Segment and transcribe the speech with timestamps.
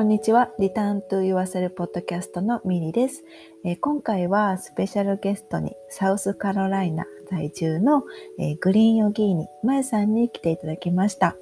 [0.00, 0.50] こんにちは。
[0.58, 3.22] リターントゥ Yourself ポッドキャストのミリです、
[3.66, 8.04] えー、今回はスペシャルゲストにサウスカロライナ在住の、
[8.38, 11.36] えー、グリーンヨギーニ、まゆさんに来ていただきました、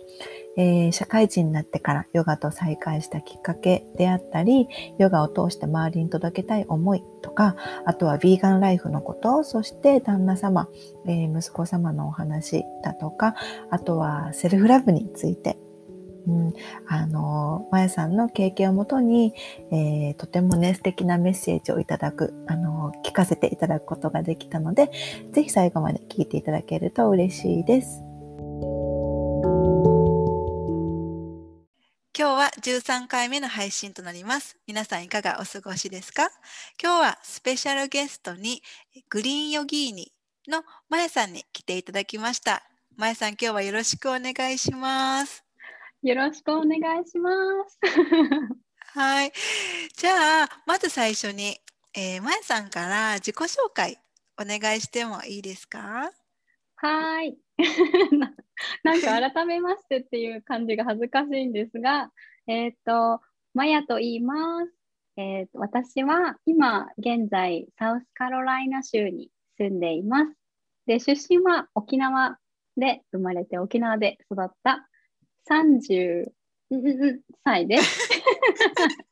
[0.56, 4.66] えー、社会人になってからヨガと再会したきっかけであったり、
[4.98, 7.54] ヨガを通して周りに届けたい思いとか、
[7.86, 10.68] あとはヴィーガンライフのこと、そして旦那様、
[11.06, 13.36] え息子様のお話だとか、
[13.70, 15.58] あとはセルフラブについて
[16.28, 16.54] うん、
[16.86, 19.34] あの、まやさんの経験をもとに、
[19.72, 24.90] えー、とてもね、素敵なメッセージをいただく、あの、聞かせていただくことができたので、
[25.32, 28.02] ぜひ最後まで聞いていただけると嬉しいです。
[32.18, 34.58] 今日は13回目の配信となります。
[34.66, 36.28] 皆さんいかがお過ごしですか？
[36.82, 38.60] 今日はスペシャルゲストに
[39.08, 40.12] グリーンヨギーニ
[40.48, 42.64] のまやさんに来ていただきました。
[42.96, 45.47] まやさん今日はよろしくお願いします。
[46.02, 47.30] よろしくお願いしま
[47.68, 47.78] す。
[48.94, 49.32] はい。
[49.96, 51.58] じゃあ、まず最初に、
[51.94, 53.98] えー、まえさんから自己紹介
[54.40, 56.12] お願いしてもいいですか？
[56.76, 57.36] はい。
[58.84, 62.12] なんか改めましてっていう感じが恥ずかしいんですが、
[62.46, 63.20] えっ、ー、と、
[63.54, 64.72] まやと言います。
[65.16, 70.32] えーと、私は今現在サウスカロライナ州に住んでいます。
[70.86, 72.38] で出身は沖縄
[72.76, 74.87] で生まれて沖縄で育った
[75.50, 76.30] 30
[77.44, 78.10] 歳です。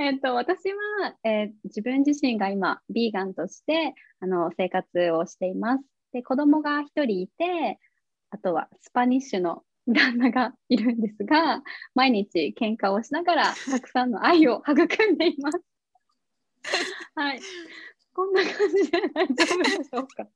[0.00, 5.84] えっと私は、えー、自分自身が今ビーガンとしてあの生活をしています。
[6.12, 7.78] で子供が1人いて
[8.30, 11.62] あとはスパニッシュの旦那がいるんですが
[11.94, 15.60] 毎日喧嘩をしながらたくさんの愛を育んでいます。
[17.14, 17.40] はい、
[18.14, 20.26] こんな感じで大丈夫でしょうか？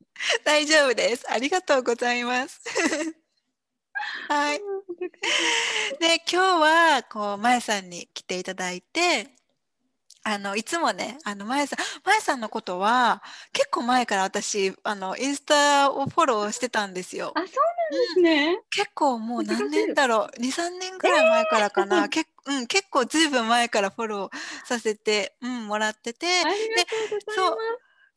[0.45, 1.31] 大丈夫です。
[1.31, 3.22] ありがとうございます。
[4.33, 4.59] はい。
[6.01, 9.29] で、今日は、こう、まやさんに来ていただいて、
[10.25, 13.23] あの、いつもね、あの、まやさん、まやさんのことは、
[13.53, 17.33] 結構前から私、あの、インスタをフォローしてたんですよ。
[17.35, 18.55] あ、そうなんですね。
[18.55, 21.99] うん、結構もう何年だろう、2、3年ぐらい前からかな。
[21.99, 26.27] えー、けうん、結構ずいぶん前からフォローさせて、うん、もらってて。
[26.27, 26.87] で、
[27.35, 27.57] そう。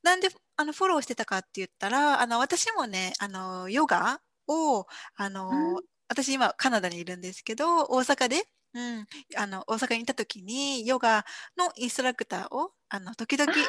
[0.02, 9.08] なんで、あの、フォローしてたかって言ったら、あの、私もね、あの、ヨガを、あの、うん、私今カナダにいるんですけど、大阪で、うん、
[9.38, 11.26] あの大阪にいた時にヨガ
[11.58, 13.64] のインストラクターをあの時々そう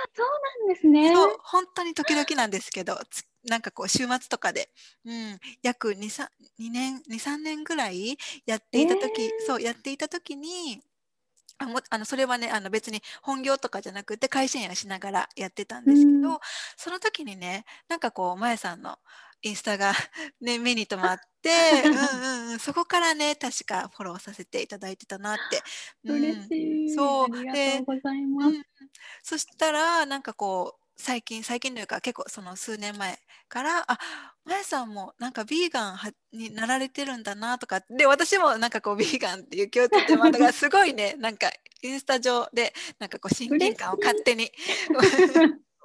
[0.66, 1.14] なんですね。
[1.14, 2.98] そう本当に時々なんですけど
[3.48, 4.68] なんかこう週末とかで、
[5.04, 6.26] うん、約 2, 3
[6.60, 10.82] 2年23年ぐらいやっていた時、えー、そうやっていた時に
[11.58, 16.38] あもあのそれはねあの別に本業とかじゃなくて会社員をしながらやってたんですけど、うん、
[16.76, 18.98] その時にねなんかこうまやさんの
[19.42, 19.92] インスタが、
[20.40, 21.50] ね、目に留まって、
[21.84, 25.62] うんうん、そこからね確かフォローさせていただいてたなって。
[26.04, 26.94] うん、嬉しい。
[26.94, 28.48] そうありがとうございます。
[28.48, 28.64] うん、
[29.22, 33.98] そしたらなんかこう最近最近というか結構その数年前からあ
[34.44, 35.98] まやさんもなんかビーガン
[36.32, 41.50] になられてるんだなとかで私もなんかこうビーガンっていう共通点もあったからすごいね なんか
[41.82, 44.50] インスタ上でなんかこう親近感を勝手に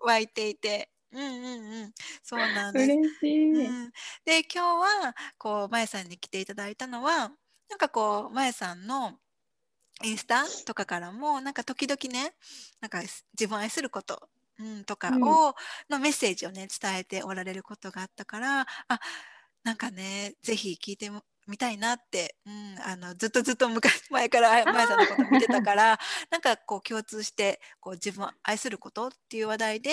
[0.04, 2.86] 湧いていてうんうんうん、そうなんです。
[2.86, 3.66] 嬉しい。
[3.66, 3.92] うん、
[4.26, 7.32] で今日はこうまやさんに来ていただいたのは
[7.70, 9.20] なんかこうまやさんの
[10.04, 12.34] インスタとかからもなんか時々ね
[12.80, 14.30] なんか自分を愛すること、
[14.60, 15.54] うん、とかを、うん、
[15.90, 18.68] のメッセージをね伝えておられることがあったからあ
[19.64, 21.12] なんかねぜひ聞いて
[21.52, 26.00] みたいなって、うん、あのずっとずっと昔前から 前さんのこと見てたから
[26.32, 29.92] なんかこう共通してこう自分を愛することっていう話題で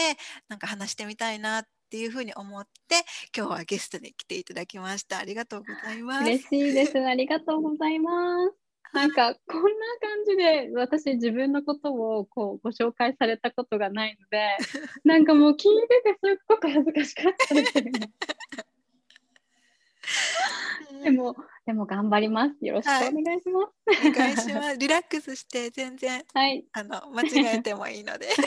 [0.48, 3.04] なんか話してみたいなっていうふうに思って
[3.36, 5.18] 今日はゲストに来ていただきました。
[5.18, 6.24] ありがとうございます。
[6.24, 6.98] 嬉しいです。
[6.98, 8.68] ありがとうございます。
[8.92, 9.68] なんかこんな
[10.00, 14.56] 感じで私自分のことをこうご紹介されたことがないので
[15.04, 15.64] なんかもう聞いて
[16.02, 17.90] てすっごく恥ずかしかったです、ね
[21.02, 21.36] でも、
[21.66, 22.64] でも頑張ります。
[22.64, 24.00] よろしくお願いします。
[24.00, 24.78] はい、お願いします。
[24.78, 28.28] リラックスして全然、はい、あの間違えてもいいので。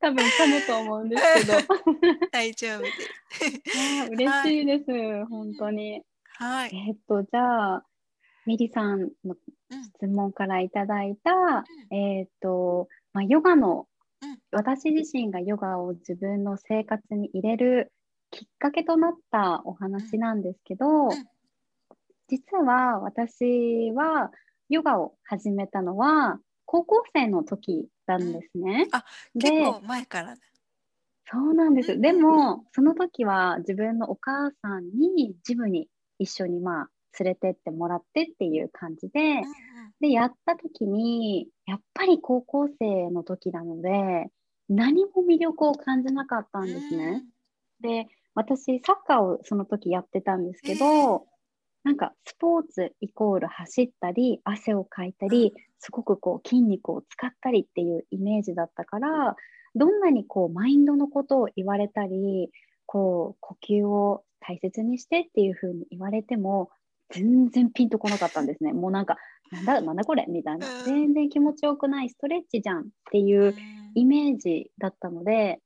[0.00, 1.58] 多分噛むと思うんですけど。
[2.32, 4.10] 大丈夫です。
[4.10, 6.02] 嬉しいです、はい、本当に。
[6.38, 6.70] はい。
[6.74, 7.86] えー、っとじゃあ
[8.46, 9.36] ミリさんの
[9.94, 13.86] 質問からいただいた、うん、えー、っとまあヨガの、
[14.22, 17.92] うん、私自身がヨガを自分の生活に入れる
[18.32, 21.10] きっかけとなったお話なんですけど、
[22.28, 24.32] 実は私は
[24.68, 28.88] ヨガを始めたのは高校生の時なんですね。
[28.90, 30.34] あ結構前から
[31.30, 32.00] そうなんです。
[32.00, 35.88] でもその時は自分のお母さんにジムに
[36.18, 36.88] 一緒にまあ
[37.18, 39.44] 連れてってもらってっていう感じで、うんうん、
[40.00, 44.28] でやった時にやっぱり高校生の時なので
[44.70, 47.24] 何も魅力を感じなかったんですね。
[47.82, 51.20] うん、で私サッカーをその時やってたんですけど、えー、
[51.84, 59.36] なんかスポーツイコール走ったり汗をかいたりすごくこう筋肉を使ったりっていうイメージだったから
[59.74, 62.50] どんなにこうマインドのことを言われたり
[62.86, 66.70] こう呼吸を大切にしてっていう風に言われても
[67.10, 68.72] 全然ピンとこなかったんですね。
[68.72, 69.16] もうなんか
[69.50, 70.66] なんだなんだこれみたいな。
[70.84, 73.54] 全然気持ちよくないストレッチじゃんっていう
[73.94, 75.60] イメージだったので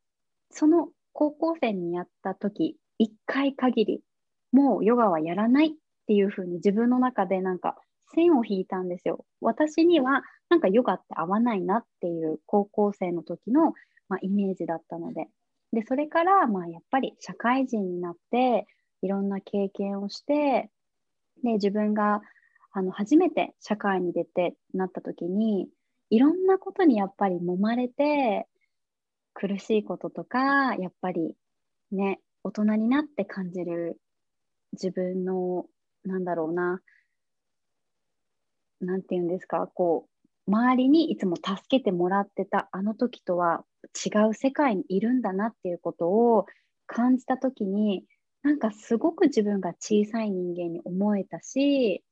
[0.50, 4.00] その高校生にやった時1回限り
[4.52, 5.70] もうヨガはやらないっ
[6.06, 7.74] ていう風に自分の中でなんか
[8.14, 9.24] 線を引いたんですよ。
[9.40, 13.72] 私にはなんかヨガって合わないなっていう高校生の時の、
[14.10, 15.28] まあ、イメージだったので
[15.72, 18.66] でそれからまあやっぱり社会人になって
[19.00, 20.70] いろんな経験をして
[21.42, 22.20] で自分が
[22.72, 25.66] あの初めて社会に出てなった時に
[26.10, 28.46] いろんなことにやっぱり揉まれて
[29.38, 31.34] 苦しいこととかやっぱり
[31.92, 34.00] ね大人になって感じる
[34.72, 35.66] 自分の
[36.04, 36.80] なんだろうな
[38.80, 46.46] なんて言うんですかこう周りにいつも助けてもらってたあの時とは違う世界にいるんだなっていうことを
[46.86, 48.04] 感じた時に
[48.42, 52.02] なんかすごく自分が小さい人間に思えたし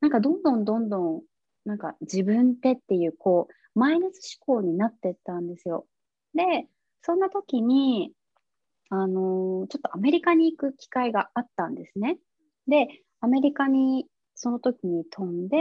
[0.00, 1.22] なんかどんどんどんどん
[1.64, 5.86] なんか自分ってっていうこうマイナス思考になってったんですよ。
[6.34, 6.66] で
[7.02, 8.12] そんな時に
[8.90, 12.18] あのー、ちょっとアメリカに行く機会があったんですね。
[12.66, 12.88] で
[13.20, 15.58] アメリカにその時に飛んで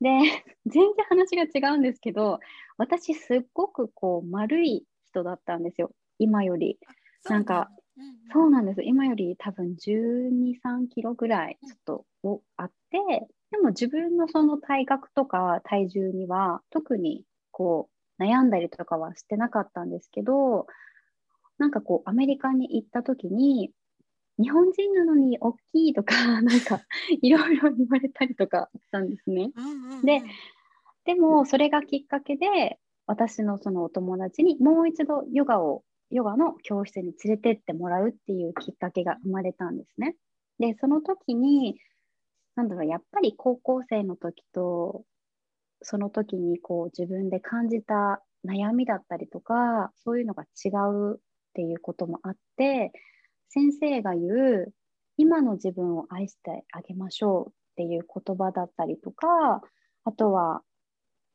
[0.00, 0.10] で
[0.66, 2.40] 全然話が違うんですけど
[2.76, 6.78] 私すっごくこう丸い人だったんですよ今より。
[7.24, 11.78] なんか、うんうん、そうなんです今より多分1 2 3キロぐらいちょっ
[12.24, 17.91] とあってでも自分のその体格とか体重には特にこう
[18.22, 20.66] 悩んだりとかはしてなかったんですけど
[21.58, 23.70] なんかこうアメリカに行った時に
[24.38, 26.80] 日本人なのに大きいとか なんか
[27.20, 29.52] いろいろ言われたりとかしたんですね。
[30.04, 30.22] で
[31.04, 40.16] でもそれがきっかけで私のそのお友達にもう一度ヨガをヨガの教室に連れてってもらうっていうきっかけが生まれたんですね。
[40.58, 41.78] でその時に
[42.54, 45.04] なんだろうやっぱり高校生の時と
[45.82, 51.18] その時にこう自分で感じた悩みだったりとかそういうのが違うっ
[51.54, 52.92] ていうこともあって
[53.48, 54.72] 先生が言う
[55.16, 59.60] 今の自分を愛してあげましょうっていう言葉だったりとか
[60.04, 60.62] あとは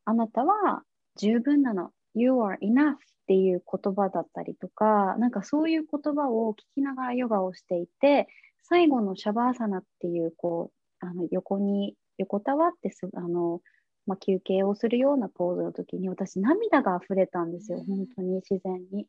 [0.05, 0.81] あなたは
[1.15, 2.95] 十分なの You are enough っ
[3.27, 8.27] ていう言葉だったりとかなんかそういう言葉を聞きながらヨガをしていて
[8.63, 10.71] 最後のシャバーサナっていうこ
[11.01, 13.61] うあの横に横たわってすあの、
[14.07, 19.05] まあ、休憩をするようなポーズの時に私涙が溢れたんですよ、本当に自然に。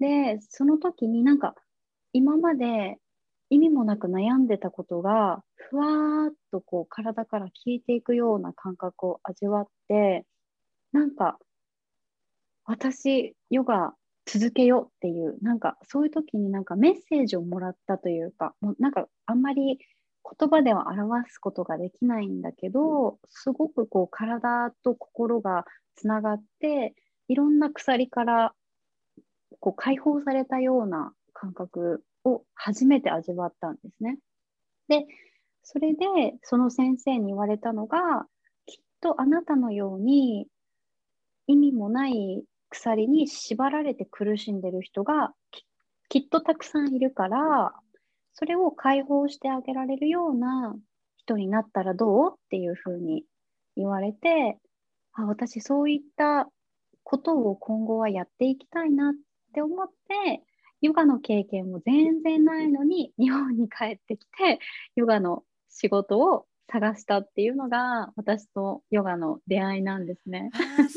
[0.00, 1.54] でその時になんか
[2.12, 2.98] 今まで
[3.50, 10.24] 意味もなく悩んでたことがふわーっとこう体から消えていくような感覚を味わって
[10.92, 11.38] なんか
[12.64, 13.94] 私ヨガ
[14.26, 19.78] 続けようっていうなんかそういう時になんかメッセージをもらったというかもうなんかあんまり
[20.38, 25.64] 言葉では表すことができないんだけどすごくこう体と心が
[25.96, 26.94] つながって
[27.28, 28.52] いろんな鎖から
[29.60, 34.18] こう解放されたような感覚を初めて味わったんですね。
[34.88, 35.06] で
[35.62, 36.06] それで
[36.42, 38.26] その先生に言われたのが
[38.66, 40.46] きっとあなたのように
[41.46, 45.32] 意味もない鎖に縛られて苦しんでる人が
[46.08, 47.74] きっとたくさんいるから
[48.38, 50.76] それを解放してあげられるような
[51.16, 53.24] 人になったらどうっていうふうに
[53.76, 54.58] 言われて
[55.12, 56.48] あ私そういった
[57.02, 59.14] ことを今後はやっていきたいなっ
[59.52, 60.42] て思って
[60.80, 64.60] ヨガの経験も全然ないのに日本に帰ってきて
[64.94, 70.50] ヨガの仕事を探したっていうのが私とヨガの出会いなんですね。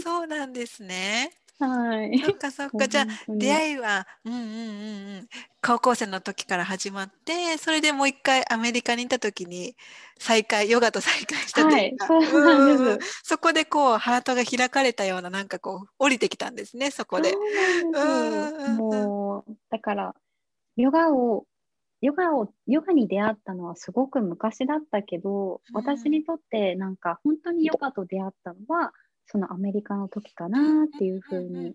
[0.04, 1.32] そうなんですね。
[1.66, 2.20] はい。
[2.20, 2.88] そっかそっか。
[2.90, 5.28] じゃあ出会いは、うんうんうんうん。
[5.62, 9.76] 高校生の時から始まって、それでもう一回アメリカに行った時に
[10.18, 17.34] 再会、ヨガと再会したというか、はい、そこでこうハートが開かれたようななんかこう降りてきたんですね、そこで。
[17.34, 20.16] うもうだから
[20.76, 21.46] ヨガを
[22.02, 28.94] ヨガをヨガに出会ったのはすごく昔だったけど、私にとってなんか本当にヨガと出会ったのは
[29.32, 31.74] そのアメリカの時かなっていうふうに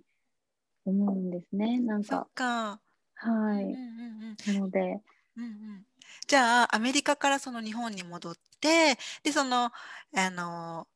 [0.85, 1.81] 思うんですね。
[1.81, 2.29] なんか。
[2.35, 2.81] か。
[3.15, 4.53] はい。
[4.53, 5.01] なので、
[5.37, 5.87] うんうん、
[6.27, 9.71] じゃあアメリカからその日本に戻ってでその
[10.15, 10.87] あの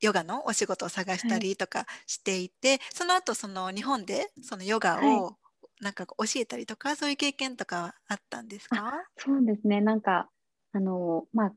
[0.00, 5.36] ヨガのお仕事を探したりとかしていて、はい、その後その日本でそのヨガを
[5.80, 8.94] なんか教えたりとか、はい、そういう経験とかはあったんですか？
[9.18, 9.82] そうですね。
[9.82, 10.30] なんか
[10.72, 11.52] あのまあ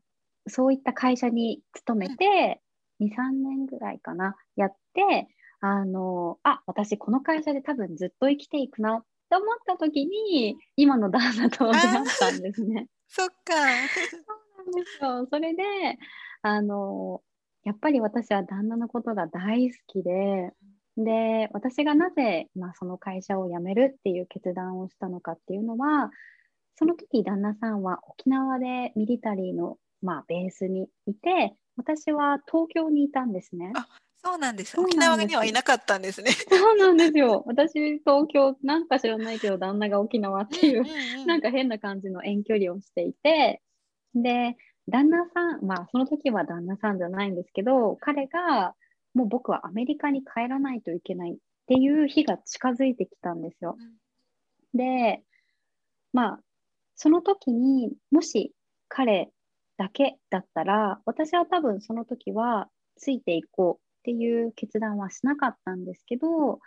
[0.48, 2.62] そういった会社に勤めて、
[3.00, 5.28] うん、23年ぐらいかなやって
[5.62, 12.88] あのあ私この会社で多分ずっと生きていくなって思った時に今の旦那と出会ったんですね。
[13.08, 13.34] そっか。
[13.44, 14.20] そ
[14.64, 15.28] うなんですよ。
[15.30, 15.64] それで
[16.42, 17.22] あの
[17.64, 20.54] やっぱり私は旦那のことが大好きで、
[20.98, 26.12] で私がなぜ、まあ、その会社を辞めるっていう決断をしたのかっていうのは
[26.76, 33.72] その時旦那さんは沖縄でミリタリーの、まあ、ベースにいて私は東京にいたんですね。
[33.74, 33.88] あ
[34.22, 34.78] そうなんです。
[34.78, 36.32] 沖縄にはいなかったんですね。
[36.52, 37.44] そうなんですよ。
[37.48, 40.84] 私、東京、なんか知らないけど、旦那が沖縄っていう、
[41.26, 43.62] なんか変な感じの遠距離をしていて、
[44.14, 44.58] で、
[44.90, 48.76] 旦那さん、まあ、その時は旦那さんじゃないんですけど、彼が、
[49.14, 53.78] もう僕はアメリカに帰らないといけないっていう日が近づいてきたんですよ。
[53.80, 55.24] うん、で、
[56.12, 56.40] まあ、
[56.96, 58.54] その時にもし
[58.90, 59.32] 彼
[59.80, 62.68] だけだったら、私は多分その時は
[62.98, 66.60] ついていこうっていう決断はしなかったんですけど、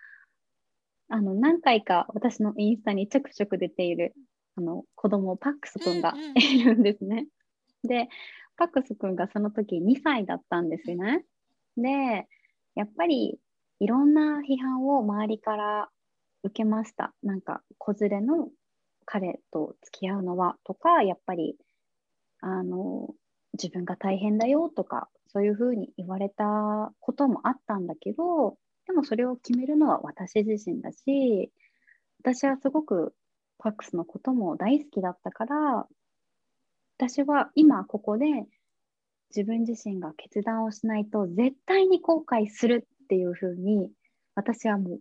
[1.08, 4.14] あの何回か私のインスタにちょくちょく出ている
[4.56, 7.26] あの子供パックスくんがいるんですね。
[7.84, 8.08] うんうん、で、
[8.56, 11.22] パックスくんがその時2歳だったんですね。
[11.76, 12.26] で、
[12.74, 13.38] やっぱり
[13.78, 15.90] いろんな批判を周りから
[16.44, 17.12] 受けました。
[17.22, 18.48] なんか子連れの
[19.04, 21.56] 彼と付き合うのはとか、やっぱり
[22.42, 23.08] あの
[23.54, 31.50] 自分が大変だよとか、そういうふうに言われたこともあったんだけど、でもそれを決めるのは私自身だし、
[32.22, 33.14] 私はすごく
[33.60, 35.86] ファックスのことも大好きだったから、
[36.98, 38.26] 私は今ここで
[39.34, 43.90] 自分自身が決断をしないと絶対に後悔するっていうふうに
[44.34, 45.00] 私はもう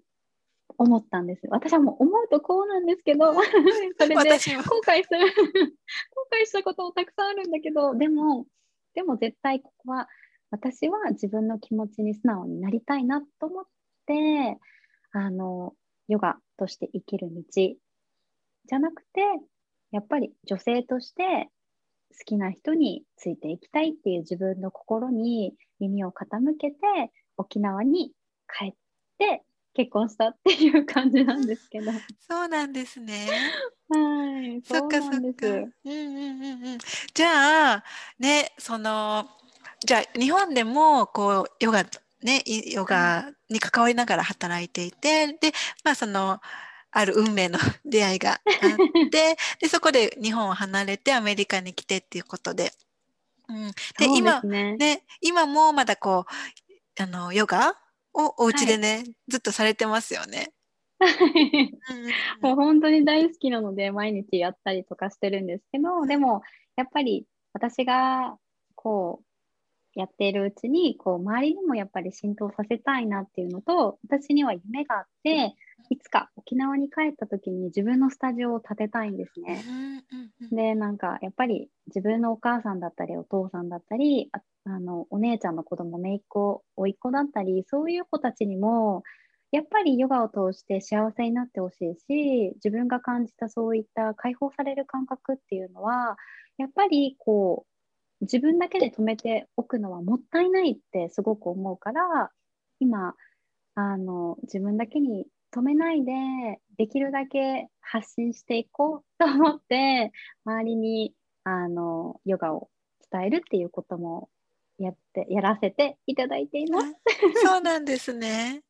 [0.81, 1.47] 思ったんです。
[1.49, 4.17] 私はもう思うとこうなんですけど、 それで後
[4.85, 5.27] 悔する、
[6.15, 8.45] 後悔したこともたくさんあるんだけど、でも、
[8.93, 10.07] でも絶対ここは
[10.49, 13.65] 私は自分の気持ちに素直になりたいなと思っ
[14.05, 14.59] て
[15.13, 15.73] あの
[16.07, 19.21] ヨガとして生きる道じゃなくて
[19.91, 21.49] やっぱり女性として
[22.17, 26.77] 好きな人についていきたいっていう自分の心に耳を傾けて
[27.37, 28.11] 沖縄に
[28.53, 28.73] 帰っ
[29.17, 31.91] て結婚したっていう感じなんですけど。
[32.19, 33.27] そうなんですね。
[33.89, 34.61] はい。
[34.63, 35.47] そっかそっか。
[35.47, 36.77] うんうんうんうん。
[37.13, 37.83] じゃあ
[38.19, 39.29] ねその
[39.85, 41.85] じゃあ日本でもこうヨガ
[42.21, 45.51] ねヨガに関わりながら働いていてで
[45.83, 46.39] まあその
[46.91, 48.39] ある運命の出会いがあっ
[49.09, 52.73] て でそこで日本を離れてアメリカに来てっていうことで。
[53.47, 57.75] うん、で、ね、今ね今もまだこうあのヨガ
[58.13, 60.51] をお家でね、はい、ずっとされてますよね。
[62.41, 66.43] もう本当に大好きなので毎日やったりとかしてるんですけどでも
[66.75, 68.37] やっぱり私が
[68.75, 69.25] こう
[69.95, 75.55] やっているうちにこう周りにもやっぱり浸透させたいなっていうのと私には夢があって
[75.89, 79.63] いつか沖縄に帰った時に自分のスタジオを建てたいんですね。
[80.51, 89.03] でなんかやっぱり自分のお母さんだったりお父さんだったりああのお姉ちゃんの子供姪っ子甥っ子だったりそういう子たちにも
[89.51, 96.15] やっぱりヨガを通して幸せになってほしいし自分が感じたそういった解放される感覚っていうのは
[96.57, 97.70] やっぱりこう
[98.21, 102.31] 自分だけで止めておくのはもったいないってすごく思うから
[102.79, 103.15] 今
[103.75, 106.13] あの自分だけに止めないで
[106.77, 110.11] できるだけ発信していこうと思って
[110.45, 111.13] 周りに
[111.43, 112.69] あのヨガを
[113.11, 114.29] 伝えるっていうことも
[114.77, 116.95] やってやらせていただいています。
[117.43, 118.63] そうなんですね。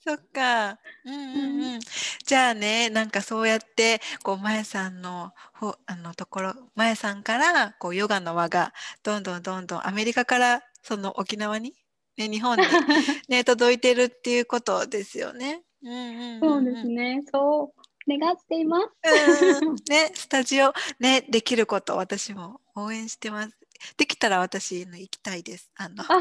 [0.00, 0.78] そっか。
[1.04, 1.80] うんうんうん。
[2.24, 11.74] じゃあね、なんかそうやってこうまえさんのほあのところ、まえさんからこうヨガの輪がどんどんどんどんアメリカからその沖縄に、
[12.16, 12.64] ね、日本に、
[13.28, 15.62] ね、届いてるっていうことですよね。
[15.82, 17.22] うんうんうんうん、そうですね。
[17.32, 17.78] そう
[18.16, 19.60] 願っています。
[19.90, 23.58] ね、スタジオねできること私も応援してます。
[23.96, 25.70] できたら私の行きたいです。
[25.76, 26.16] あの、あ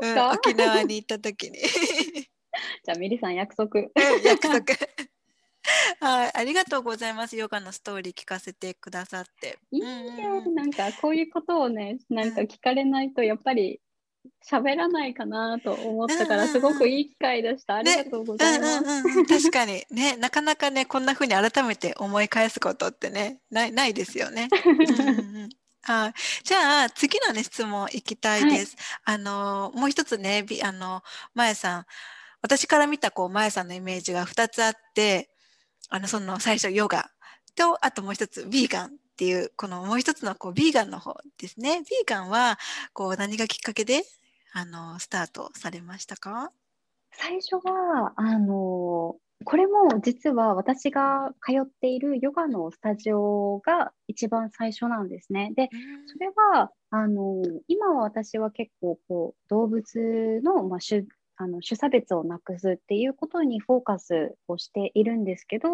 [0.00, 1.58] うん、沖縄に行った時に。
[2.84, 3.80] じゃあミリさん約束。
[4.24, 4.64] 約束。
[6.00, 7.36] はい、ありがとうございます。
[7.36, 9.58] ヨガのストーリー聞かせてくださって。
[9.70, 13.80] いいね、うんうん、なんかこういうことをね、なんか聞かれないとやっぱり
[14.44, 17.76] 喋らないかなと思ったから、すごくいい機会でした。
[17.76, 18.82] ありがとうございます。
[18.82, 24.48] ねうんうん、確かにね、なかなかね、こんな風に改めて思い返すことってね、ないないですよね。
[24.64, 25.12] うんう
[25.46, 25.48] ん
[25.84, 26.12] はい、
[26.44, 28.76] じゃあ次の、ね、質問いきたいです。
[29.02, 31.02] はい、あのもう一つね、あの
[31.34, 31.86] まえさん、
[32.42, 35.30] 私から見たこうまえさんのイメージが2つあって、
[35.88, 37.10] あのその最初ヨガ
[37.54, 41.80] とあともう一つビーガンっていうこのもう一つのこうビーガンの方ですね。
[41.80, 42.58] ビーガンは
[42.92, 44.02] こう何がきっかけで
[44.52, 46.50] あのスタートされましたか？
[47.12, 55.52] 最初はあのこれも実は私が通っているヨガのスタジオが一番最初なんですね。
[55.54, 55.68] で、
[56.06, 61.04] それはあの今は私は結構こう動物の,、まあ、種
[61.36, 65.68] あの種差別をなくすっていうことにフォーカスをしているんですけど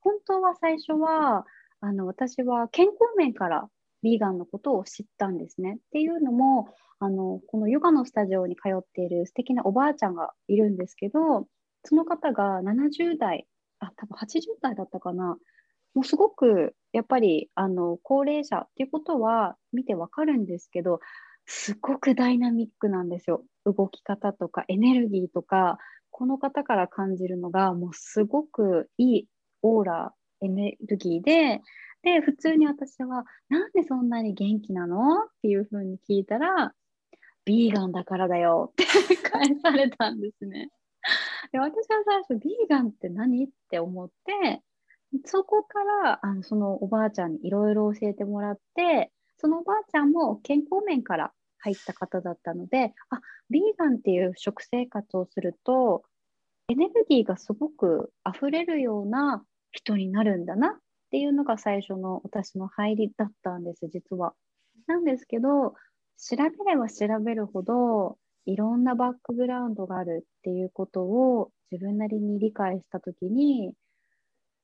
[0.00, 1.46] 本当は最初は
[1.80, 3.68] あの私は健康面から
[4.04, 5.76] ヴィーガンのことを知ったんですね。
[5.78, 6.68] っていうのも
[6.98, 11.46] あのこのヨガのスタジオに通っている素敵なおばあちゃんがいるんですけど
[11.84, 13.46] その方が70代
[13.80, 15.36] あ多分80代だったかな
[15.94, 21.00] もうすごくやっぱりあの高齢者っていうことは見てわかるんですけど
[21.46, 25.78] すごくダイナミックなんですよ動き方とかエネルギーとか
[26.10, 29.28] この方から感じるのがもうすごくいい
[29.62, 31.60] オーラエネルギーで
[32.02, 36.74] で普通に私は「なんでそんなに元気なの?」っていうふうに聞いたら
[37.44, 38.84] 「ビーガンだからだよ」って
[39.28, 40.70] 返されたんですね。
[41.52, 43.44] で私は最初ビーガンって何？
[43.44, 44.62] って思って
[45.24, 56.02] そこからあのそのおばあちゃんにいろいろ教えてもらってそのおばあちゃんも健康面から入った方だったのであビーガンっていう食生活をすると
[56.68, 60.70] エネルギーがすごく溢れるような人になるんだなっ
[61.10, 64.34] ていうのが最初の私の入りだったんです実は。
[64.86, 65.74] なんですけど
[66.18, 73.72] 調べれば調べるほどいろんなバックグラウンドがあるっていうことを自分なりに理解した時に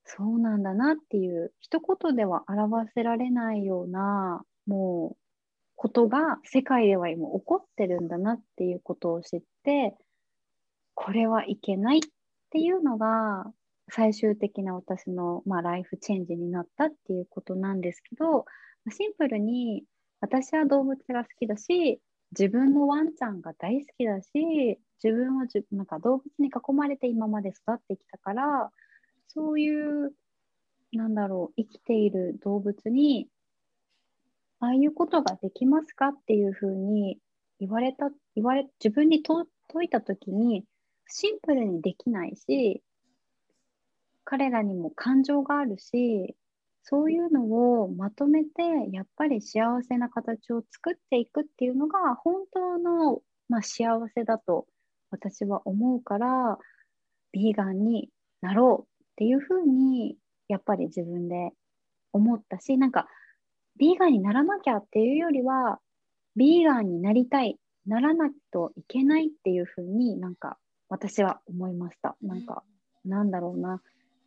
[0.05, 5.17] そうなんだなっていう一言では表せられないようなもう
[5.77, 9.95] ことが世界では今起こってるんだなっていうことを知って
[10.95, 12.01] これはいけないっ
[12.51, 13.51] ていうのが
[13.91, 18.45] 最終的な私の、まあ、ライフチェンジになったっていうことなんですけど
[18.91, 19.85] シンプルに
[20.21, 22.01] 私は動物が好きだし
[22.33, 28.71] 自分のワンちゃんが大好きだし自分はじなんか動物に囲まれて今まで育ってきたから
[29.29, 30.13] そういう
[30.93, 33.29] なんだろう生きている動物に
[34.61, 37.19] ああいうことができますかっていうふうに
[37.59, 39.47] 言われた言われ自分に問
[39.83, 40.65] いた時に
[41.07, 42.83] シンプルにできないし
[44.25, 46.37] 彼らにも感情があるし
[46.83, 48.51] そういうのをまとめて
[48.93, 54.67] やっぱり幸せな形を作っていくっていうのが本当の、まあ、幸せだと
[55.11, 56.59] 私は思うから
[57.33, 58.09] ビーガンに
[58.41, 60.17] なろうっていうふうに
[60.49, 61.51] やっぱり自分で
[62.13, 63.07] 思ったしなんか
[63.81, 65.81] ビーガンにならなきゃっていうよりは
[66.37, 68.35] ビーガンになりたいならなきゃ
[68.77, 70.59] いけないっていうふうになんか
[70.91, 72.17] 私は思いました。
[72.21, 72.65] なんか、
[73.05, 73.81] なんだろうな。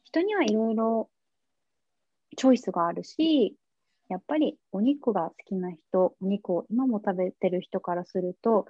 [0.05, 1.09] 人にはいろいろ
[2.37, 3.55] チョイスがあるし、
[4.09, 8.65] やっぱりお肉が好きな人、お肉を今も食べてる人からすると、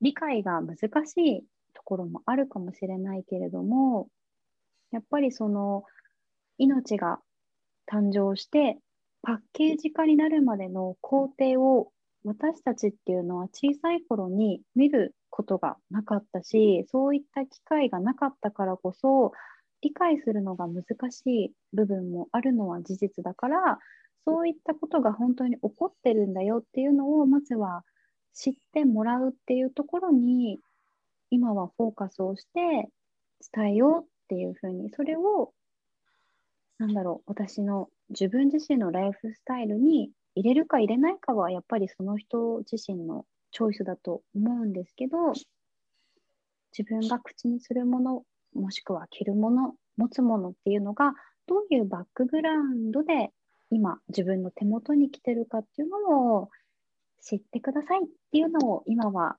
[0.00, 1.44] 理解が難しい
[1.74, 4.08] ところもあるかもしれないけれども、
[4.92, 5.82] やっぱりその
[6.56, 7.18] 命が
[7.90, 8.78] 誕生して
[9.22, 11.90] パッケージ化になるまでの工程を
[12.24, 19.32] 私たちっていうのは小さい頃に見ることがなかったしそういった機会がなかったからこそ
[19.80, 23.78] 理解するのが難しい部分もあるのは事実だから
[24.24, 27.84] そういったことが本当に起こってるんだよっていうのをまずは
[28.34, 30.58] 知ってもらうっていうところに
[31.30, 32.90] 今はフォーカスをして
[33.54, 35.52] 伝えようっていうふうにそれを
[36.78, 45.32] なんだろう私の自分自身のライフスタイルに入れるか入れないかはやっぱりその人自身のチョイスだと思うんですけど
[46.76, 48.22] 自分が口にするもの
[48.54, 51.12] もしくは着るもの持つものっていうのが
[51.46, 53.30] どういうバックグラウンドで
[53.70, 56.50] 今自分の手元に来てるかっていうのを
[57.20, 59.36] 知ってくださいっていうのを今は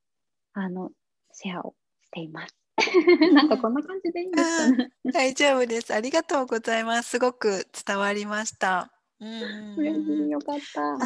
[0.54, 0.92] あの
[1.32, 2.59] シェアをしています。
[3.34, 4.92] なんかこんな感じでいいんですかね。
[5.12, 5.94] 大丈夫です。
[5.94, 7.10] ありがとうございます。
[7.12, 8.92] すごく伝わりました。
[9.20, 10.98] 嬉しいよかった。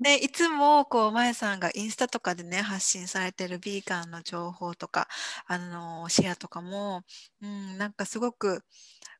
[0.00, 5.08] ね、 いつもこうまえさんがインスタとかでね発信されてるビーガンの情報とか
[5.46, 7.02] あのシェアとかも、
[7.40, 8.62] うん、なんかすごく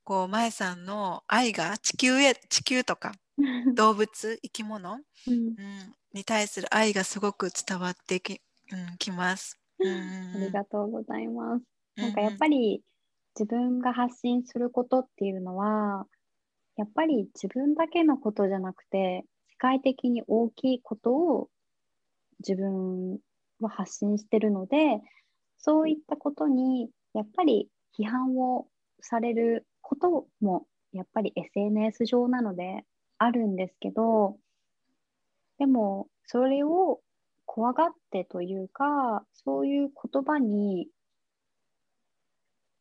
[0.03, 3.13] こうまえさんの愛が地球へ地球とか
[3.75, 8.41] 動物生き物、うん、うん、に対する愛がすごく伝わってき
[8.73, 9.59] うん、きます。
[9.81, 11.74] ありがとうございます。
[11.97, 12.83] なんかやっぱり
[13.39, 16.07] 自分が発信することっていうのは、
[16.77, 21.49] やっぱり自分だけのことじゃなくて、世界的に大きいことを
[22.47, 23.19] 自分
[23.61, 25.01] は発信してるので、
[25.59, 28.67] そういったことにやっぱり批判を
[29.01, 32.85] されることもやっぱり SNS 上なので
[33.19, 34.37] あるんですけど、
[35.59, 37.01] でもそれを
[37.47, 40.89] 怖がってというか、そういう言葉に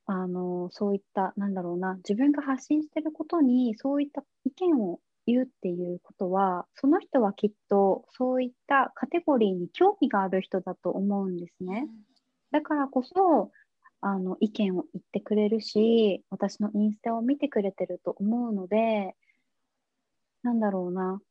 [0.06, 11.88] あのそういったなんだろうな自分が発信してることにそういった意見を言うっていうことはその人はきっとそういったカテゴリーに興味がある人だと思うんですね。
[12.52, 13.52] だからこそ
[14.02, 19.16] あの意見を言ってくれるし私のインスタを見てくれてると思うので
[20.44, 21.22] なんだろうな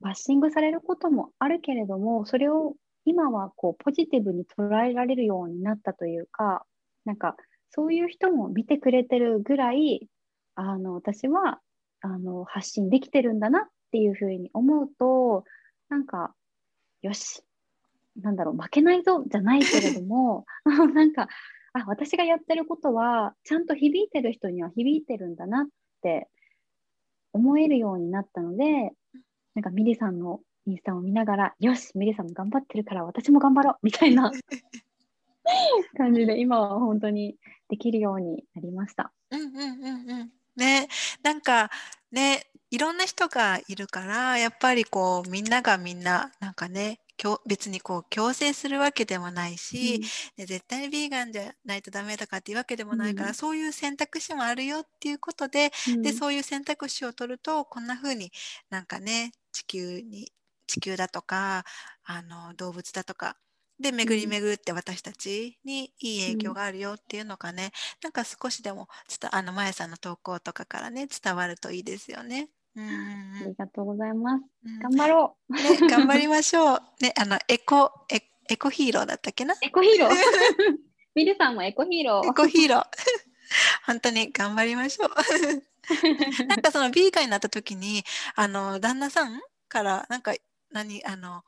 [0.00, 2.74] バッシングされることもあるけれどもそれを
[3.06, 6.66] 今はこうポジティブに捉えられるようになったというか
[7.04, 7.36] なんか
[7.70, 10.08] そういう人も見てくれてるぐらい
[10.54, 11.60] あの私は
[12.00, 15.44] あの発信できてるんだなっていうふうに思うと
[15.88, 16.34] なんか
[17.02, 17.42] よし
[18.20, 21.28] なんだろう負けないぞじゃないけれども なんか
[21.72, 25.66] あ私がやってることはちゃんと響いてる人には響いてるんだなっ
[26.02, 26.28] て
[27.32, 28.92] 思えるようになったので
[29.54, 34.30] なんかミリさんのインスタを見ながらよしミリさんも頑張ってるから私も頑張ろうみたいな
[35.96, 37.36] 感じで今は本当に
[37.68, 39.12] できるようになりました。
[39.30, 40.32] うんうんうんうん。
[40.56, 40.88] ね、
[41.22, 41.70] なんか
[42.10, 47.00] ね、いろんな人がいるから、やっぱりこうみんながみんななんかね、
[47.46, 50.00] 別にこう強制するわけでもないし、
[50.38, 58.32] うん、絶対にビーガンじゃないとダメとかっていうわけでもないから、うん、そういう選択肢もあるよっていうことで、うん、でそういう選択肢を取るとこんな風に
[58.70, 60.32] なんかね地球に
[60.66, 61.64] 地球だとか
[62.04, 63.36] あの動物だとか
[63.82, 67.70] で巡り巡って私たちにいい影響があるよっていうのがね、うん、
[68.04, 68.88] なんか少しでも
[69.30, 72.48] あのまやさんの投稿とかからね伝わるといいですよね。
[72.74, 74.44] うん、ありがとうございます。
[74.64, 75.54] うん、頑張ろう。
[75.54, 76.82] ね、頑張りましょう。
[77.00, 79.54] ね、あのエコエエコヒーローだったっけな？
[79.60, 80.10] エコヒーロー。
[81.14, 82.30] ミルさんもエコヒーロー。
[82.30, 82.86] エコヒーロー。
[83.86, 85.10] 本当に頑張りましょう。
[86.46, 90.34] なんかそのビーガンになった時にあの旦那さんからなんか
[90.70, 91.44] 何あの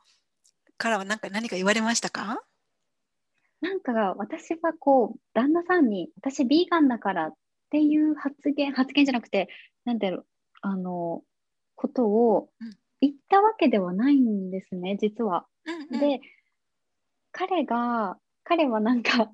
[0.76, 2.42] からは何か何か言われましたか？
[3.60, 7.32] なんか私はこう旦那さんに私ビーガンだからっ
[7.70, 9.48] ていう発言発言じゃなくて
[9.84, 10.26] なんだろう
[10.60, 11.22] あの
[11.74, 12.48] ことを
[13.00, 15.46] 言ったわけではないんですね、実は。
[15.66, 16.20] うんうん、で
[17.32, 19.30] 彼が彼はなんか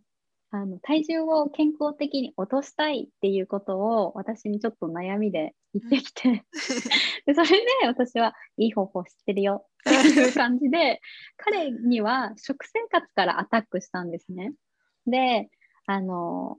[0.53, 6.35] あの体重を健康的に落としたいっていうことを私にちょっと悩みで言ってきて、 うん、
[7.27, 11.01] でそれで私はいい方法知ってるよっていう 感じで
[11.37, 14.53] 彼には食生活からアタックしたんですね。
[15.07, 15.51] で
[15.87, 16.59] あの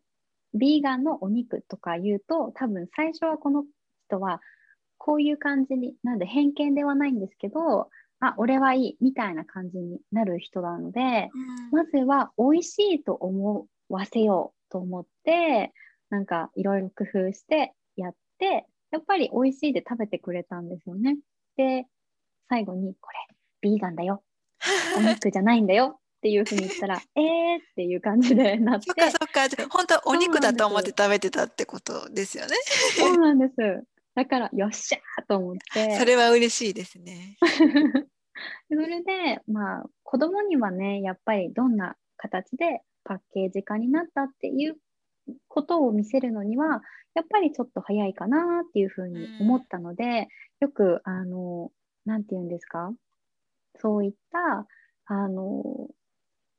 [0.54, 3.66] ビーガンのお肉とか言うと多分最初はこの
[4.08, 4.42] 人は
[4.98, 11.30] こういう感じになんで偏見ではないんですけどあ俺はいいみたいな感じになる人なので、
[11.72, 15.74] うん、まずは美味しいと思わせようと思って
[16.10, 21.18] なんかいろいろ工夫してやってやっぱり美味しいで食べてくれたんですよね。
[21.58, 21.86] で
[22.50, 24.24] 最後にこれビーガンだよ
[24.98, 32.56] お肉じゃないんだよっていうふうに言ったら えーっていう感じでなってそっかそっか本当はお肉だと思って食べてたってことですよね。
[32.98, 33.56] そうなんです
[34.14, 37.38] だからよっしゃーと思ってそれは嬉しいですね。
[38.70, 44.78] それでまあ子供にはねやっぱりどんな形でパッケージ化になったっていう
[45.48, 46.82] ことを見せるのには
[47.14, 50.28] やっぱりちょっと早いかなっていうふうに思ったので、
[50.60, 51.72] よくあの
[52.06, 52.94] 何て言うんですか？
[53.80, 54.68] そういった
[55.06, 55.88] あの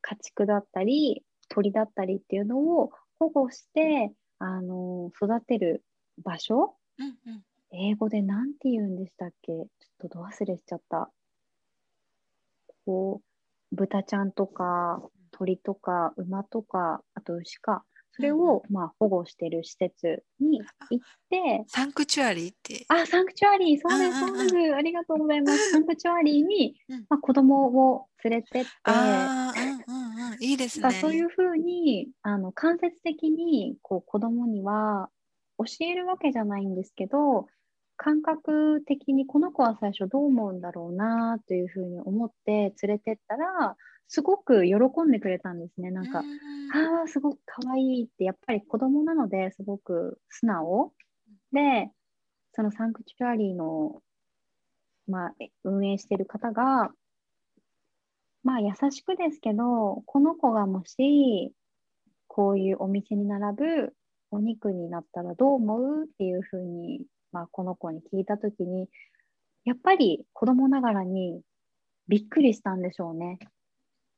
[0.01, 5.85] 家畜だったり鳥だったりっていうのを保護してあの育てる
[6.25, 9.53] 場所、うんうん、英語で何て言うんでしたっけ？
[9.53, 9.63] ちょ
[10.07, 11.11] っとど忘れしちゃった。
[12.85, 13.21] こ
[13.73, 21.65] う豚ちゃんとか鳥とか馬とかあと牛かそれを、まあ、保護してる施設に行って。
[21.67, 22.85] サンクチュアリーって。
[22.89, 23.81] あサンクチュアリー。
[23.81, 25.71] そうですそうです、ありがとうございます。
[25.71, 26.77] サンクチュアリーに、
[27.09, 28.71] まあ、子供を連れてって。
[28.85, 29.99] あ、うんう
[30.29, 30.91] んうん、いいですね。
[30.93, 35.09] そういうふうにあの間接的にこう子供には
[35.59, 37.47] 教えるわけじゃないんですけど
[37.97, 43.77] 感覚的にこの子は最初どう思うんだろうなというふうに思って連れてったら
[44.09, 44.75] すごく喜
[45.07, 45.91] んでくれたんですね。
[45.91, 50.93] なんか、ああ、すごく可愛いって、やっぱり子供なのですごく素直。
[51.53, 51.91] で、
[52.53, 54.03] そのサンクチュアリーの、
[55.07, 55.35] まあ、
[55.65, 56.93] 運営している方が、
[58.45, 61.53] まあ優しくですけど、この子がもし、
[62.27, 63.97] こういうお店に並ぶ
[64.31, 68.89] お肉になったらどう思うっていうふうに、まあ、この子に聞いたときに、
[69.65, 71.43] やっぱり子供ながらに
[72.09, 73.39] びっくりしたんでしょうね。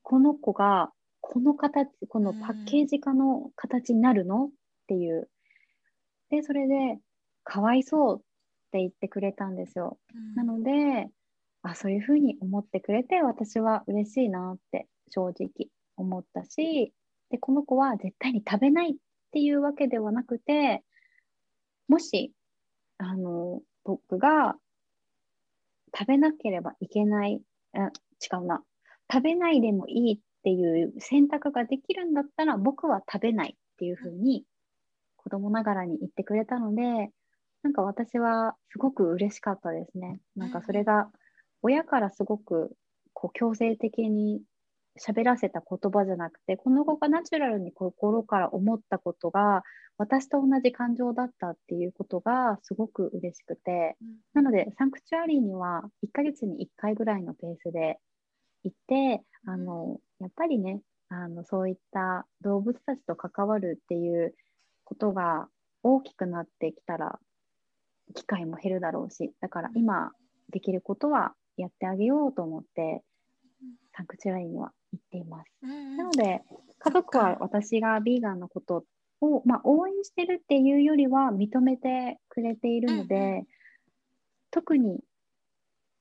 [0.05, 4.47] この子がこの形、このパッケージ化の形になるの？
[4.47, 4.51] っ
[4.87, 5.31] ていう。
[6.29, 7.01] で、それで、
[7.43, 8.21] かわいそうっ
[8.71, 9.99] て言ってくれたんですよ。
[10.37, 11.09] なので、
[11.63, 16.93] あ、そういうふうに思ってくれて、私は嬉しいなって正直思ったし、
[17.31, 18.95] で、この子は絶対に食べないっ
[19.33, 20.83] ていうわけではなくて、
[21.89, 22.33] もし、
[22.99, 24.57] あの、僕が
[25.97, 27.41] 食べなければいけない、
[27.73, 28.63] あ違うな、
[29.15, 34.45] 食べないでもいいっていう選択ができるんだったら、僕は食べないっていうふうに
[35.17, 37.11] 子供ながらに言ってくれたので、
[37.63, 40.19] なんか私はすごく嬉しかったですね。
[40.35, 41.13] なんかそれが
[41.63, 42.73] 親からすごく
[43.13, 44.43] こう強制的に
[45.01, 49.63] 喋らせた言葉じゃなくてこの子がナチュラルに心から思ったことが
[49.97, 57.99] 私と同じ感情だったっていうことがすごく嬉しくて、うん、なのでサンクチュアリーには1ヶ月に1回ぐらいのペースで
[58.65, 64.35] 行ってあのやっぱりねあのそういった動物たちと関わるっていう
[64.85, 65.49] ことが
[65.83, 67.19] 大きくなってきたら
[68.15, 70.13] 機会も減るだろうしだから今
[70.51, 73.03] できることはやってあげようと思って、
[73.97, 75.67] サンクチュラリーには行っています。
[75.67, 76.43] なので、
[76.79, 78.85] 家族は私がビーガンのこと
[79.21, 83.47] を、まあ、応援してるっていうよりは認めてくれているので、うんうん、
[84.51, 85.01] 特に、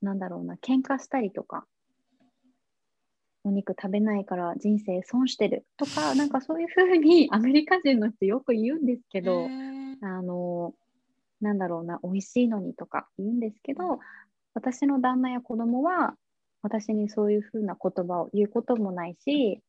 [0.01, 1.65] なんだろうな、喧嘩したりとか、
[3.43, 5.65] お肉食べないから人生損してる。
[5.77, 9.47] とか、 なんかそういうふうに アメリカ人の人よく言うんですけど、
[10.01, 10.73] あの、
[11.41, 13.99] なんだろうな、美味しいのにとか言うんですけど、
[14.53, 16.15] 私の旦那や子供は
[16.61, 19.61] 私にそういうふうな言葉を言うこともないし、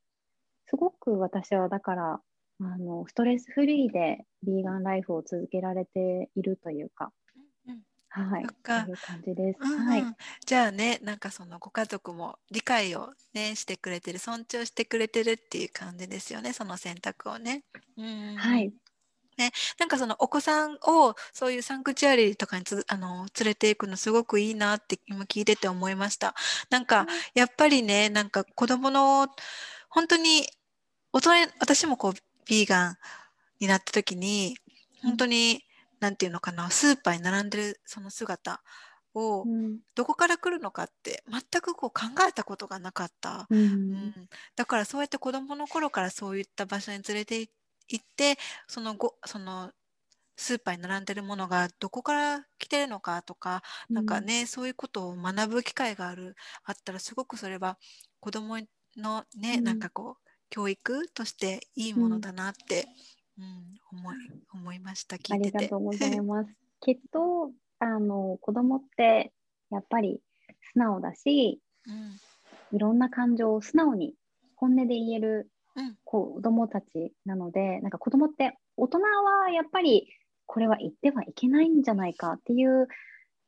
[0.67, 2.21] すごく私はだから、
[2.61, 7.24] あのストレスフリーでビーガンライフを続けられているというか、うん
[8.23, 10.05] はい、そういう感じです、うんうん、はい。
[10.47, 17.65] じゃあね、なんかそのご家族も理解をねしてくれてる、尊重してくれてるっていう感じですよね、その選択をね。
[17.97, 18.73] うん、はい、
[19.37, 26.35] ね、なんかそのお子さんをそういうサンクチュアリーとかにつあの連れていくのすごくいいなって今聞いてて思いました。
[26.71, 29.27] なんかやっぱりねなんか子供の
[29.89, 30.47] 本当に
[31.13, 32.13] 大人私もこう
[32.47, 32.97] ビーガン
[33.61, 34.57] になった時に
[35.03, 35.65] 本当に
[36.05, 38.63] 何て言うのかなスーパーに並んでるその姿
[39.15, 39.47] を
[39.95, 44.15] どこから来るのかって全くこう考えたことがなかった、うん、うん、
[44.55, 48.37] だからそうやって子どもの頃からそういった場所に連れて行って
[48.69, 49.71] そのごその
[50.37, 57.79] スーパーに並んでるものがどこから来てるのかとか、うん、なんかねそういうことを学ぶ機会があるあったらすごくそれは
[58.21, 58.59] 子ども
[58.97, 62.87] のね、うん、なんかこう教育としていいものだなって、
[63.39, 64.17] うん、うん、思い
[64.53, 65.59] 思いました聞いてて。
[65.59, 66.55] ありがとうございます。
[66.81, 69.33] きっとあの子供って
[69.71, 70.21] やっぱり
[70.73, 71.61] 素直だし、
[72.73, 74.15] うん、いろんな感情を素直に
[74.57, 75.51] 本音で言える
[76.05, 80.09] 子供たちなので、なんか子供って大人はやっぱり
[80.47, 82.89] これは言ってはいけないんじゃないかっていう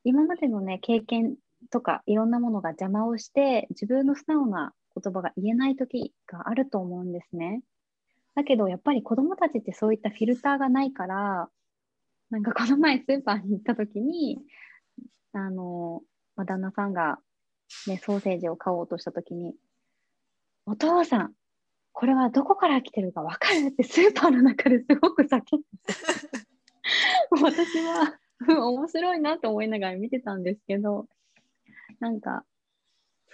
[0.04, 1.36] 今までのね経験
[1.70, 7.62] とかいろんなものが邪魔をして自分の素直な言葉が言えない時があると思うんですね。
[8.36, 11.48] だけどやっぱり子供たちってそういったフィルターがないから
[12.30, 14.38] なんかこの前スーパーに行った時に
[15.32, 16.02] あの、
[16.36, 17.18] まあ、旦那さんが、
[17.86, 19.54] ね、ソーセージを買おうとした時に
[20.66, 21.32] 「お父さん
[21.92, 23.68] これはどこから来てるか分かる？
[23.68, 25.46] ってスーパーの中ですごく叫んで
[27.42, 28.18] 私は
[28.68, 31.08] 面白いなと思いながら見てたんですけど
[32.00, 32.44] なんか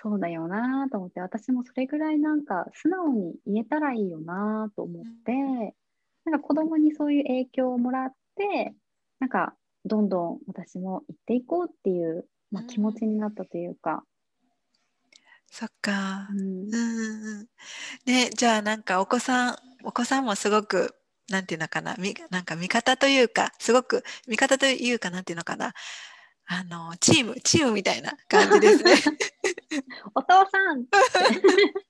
[0.02, 8.74] そうだよなと思って私もそれぐらいなんか素直に言えたらいいよなと思って、うん、なんか子供にそういう影響をもらって
[9.20, 14.04] なんかどんどん私も行っていこうっていう、まあ、気持ちになったというか、
[15.52, 16.28] そっか。
[16.30, 16.38] うん。
[16.38, 17.46] うんうん。
[18.06, 20.94] ね、じゃあなんかお子さん、お子さんもすごく、
[21.28, 25.74] なんていうのかな、み、なんか味方というか、すごく味方というか、なんていうのかな、
[26.46, 28.94] あの、チーム、チームみたいな感じですね。
[30.74, 30.86] ん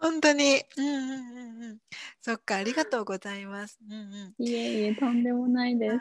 [0.00, 0.62] 本当に。
[0.76, 1.78] うんうんうんうん。
[2.20, 3.78] そっか、ありがとうございます。
[3.88, 4.44] うんうん。
[4.44, 5.96] いえいえ、とんでもないです。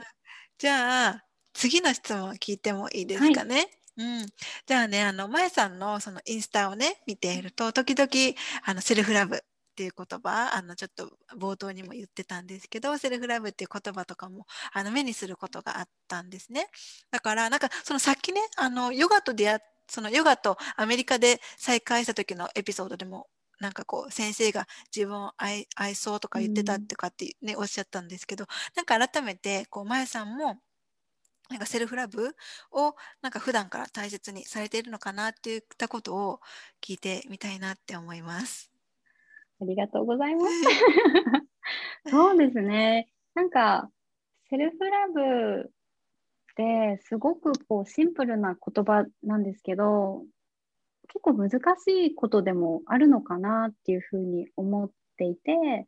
[0.57, 3.55] じゃあ、次の質問聞いてもいいですかね。
[3.55, 4.27] はいうん、
[4.67, 8.09] じゃあね、あの、まえさんのそのインスタをね、見ていると、時々、
[8.63, 9.39] あの、セルフラブっ
[9.75, 16.69] ていう言葉、あの、ちょっと冒頭にも言ってたんですけど、セルフラブっていう言葉とかも、あの、目にすることがあったんですね。
[17.09, 23.27] だから、なんか、そのさっきね、あの、ヨガと出会っそのヨガとアメリカで再会した時のエピソードでも
[23.59, 28.45] なんかこう先生が自分を愛愛そうとか言ってたとかってね、うん、おっしゃったんですけど
[28.75, 30.57] なんか改めてこうまゆさんも
[31.49, 32.35] なんかセルフラブ
[32.71, 36.39] をなんか普段から大切にされているのかなっていったことを
[36.83, 38.69] 聞いてみたいなって思います。
[39.61, 40.53] ありがとうございます。
[42.11, 43.09] そうですね。
[43.33, 43.89] なんか
[44.49, 45.71] セルフラブ
[46.57, 50.23] ってすごくこうシンプルな言葉なんですけど
[51.09, 55.85] 結構難しいことでもあるのかなっていうふうに思っていて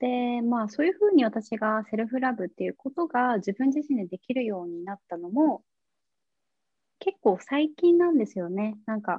[0.00, 5.62] でまあそういうふうに私がセルフラブっていうことが自分自身でできるようになったのも
[6.98, 8.76] 結構最近なんですよね。
[8.86, 9.18] なんか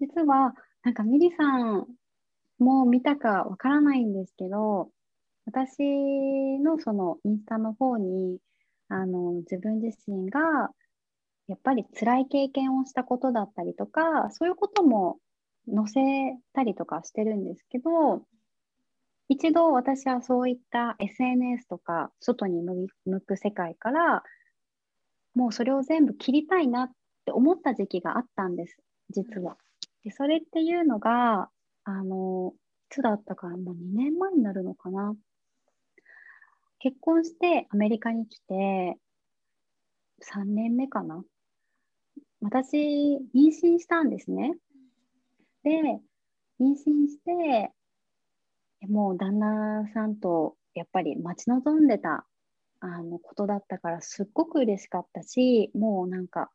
[0.00, 1.86] 実はなんかミリさん
[2.58, 4.90] も見たかわからないんですけど
[5.46, 5.78] 私
[6.60, 8.38] のそのインスタの方に
[8.88, 10.70] あの自分自身が
[11.46, 15.18] やっぱり辛い経験をしたことだったりとかそういうことも
[15.66, 16.00] 載せ
[16.52, 18.22] たりとかしてるんですけど
[19.28, 24.22] 一度私はそういった SNS とか外に向く世界から
[25.34, 26.90] もうそれを全部切りたいなっ
[27.26, 28.76] て思った時期があったんです
[29.10, 29.56] 実は。
[30.04, 31.50] でそれっていうのが
[31.84, 32.58] あのい
[32.90, 35.14] つだったかもう2年前になるのかな
[36.80, 38.98] 結婚してアメリカに来て
[40.32, 41.24] 3年目かな。
[42.40, 42.76] 私
[43.34, 44.56] 妊娠したんですね。
[45.64, 46.00] で
[46.60, 47.72] 妊娠して
[48.86, 52.26] もう旦那さんとやっぱり待ち望んでた
[52.80, 56.50] あのことだったからすっごく嬉しかったしもうなんか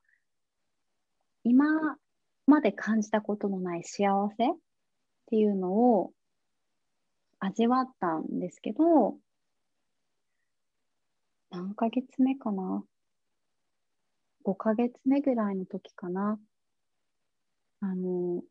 [1.44, 1.66] 今
[2.48, 4.08] まで感じたことのない幸
[4.38, 4.56] せっ
[5.28, 6.12] ていうのを
[7.40, 9.18] 味わったんですけど
[11.54, 12.84] 何ヶ月目かな
[14.44, 16.40] ？5ヶ月目ぐらいの時かな。
[17.80, 18.42] あの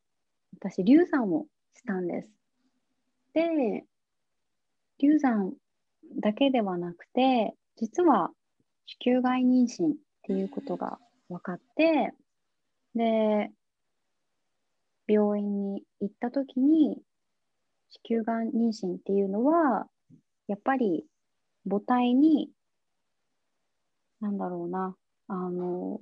[0.53, 2.31] 私流産をしたんです。
[3.35, 3.85] で
[5.01, 5.53] 流産
[6.21, 8.31] だけではなくて実は
[8.87, 12.13] 子宮外妊娠っていうことが分かって
[12.95, 13.51] で
[15.09, 17.03] 病院に行った時に
[17.91, 19.89] 子宮がん妊娠っていうのは
[20.47, 21.05] やっぱり
[21.69, 22.51] 母体に
[24.23, 24.95] なんだろうな
[25.27, 26.01] あの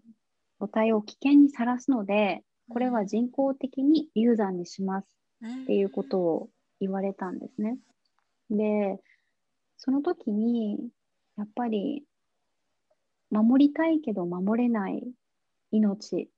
[0.60, 5.06] 母体を危険にさらすのでこれは人工的に流産にします
[5.62, 6.48] っていうことを
[6.80, 7.78] 言われたんですね。
[8.50, 9.00] で
[9.78, 10.78] その時に
[11.36, 12.04] やっぱり
[13.30, 15.02] 守りたいけど守れない
[15.72, 16.28] 命っ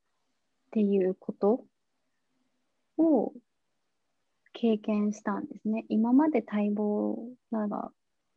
[0.71, 1.65] ていうこと
[2.97, 3.33] を
[4.53, 5.85] 経験したんですね。
[5.89, 7.19] 今まで待望
[7.51, 7.91] なら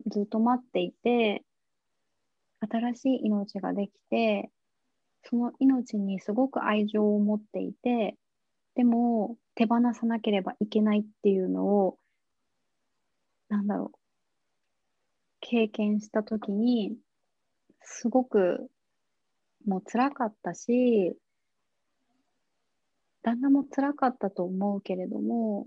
[0.07, 1.43] ずっと待っていて
[2.69, 4.49] 新しい命ができて
[5.23, 8.15] その命にすごく愛情を持っていて
[8.75, 11.97] でも手放さなければいけないっていうのを
[13.49, 13.97] なんだろう
[15.41, 16.95] 経験した時に
[17.81, 18.69] すごく
[19.65, 21.15] もう辛かったし
[23.23, 25.65] 旦那も辛かったと思うけれども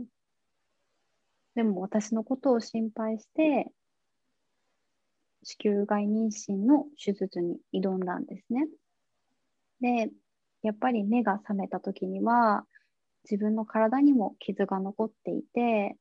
[1.54, 3.66] でも私のことを心配して
[5.42, 8.66] 子宮外妊娠の手術に挑んだんですね。
[9.80, 10.10] で
[10.62, 12.64] やっぱり目が覚めた時には
[13.30, 15.96] 自分の体にも傷が残っていて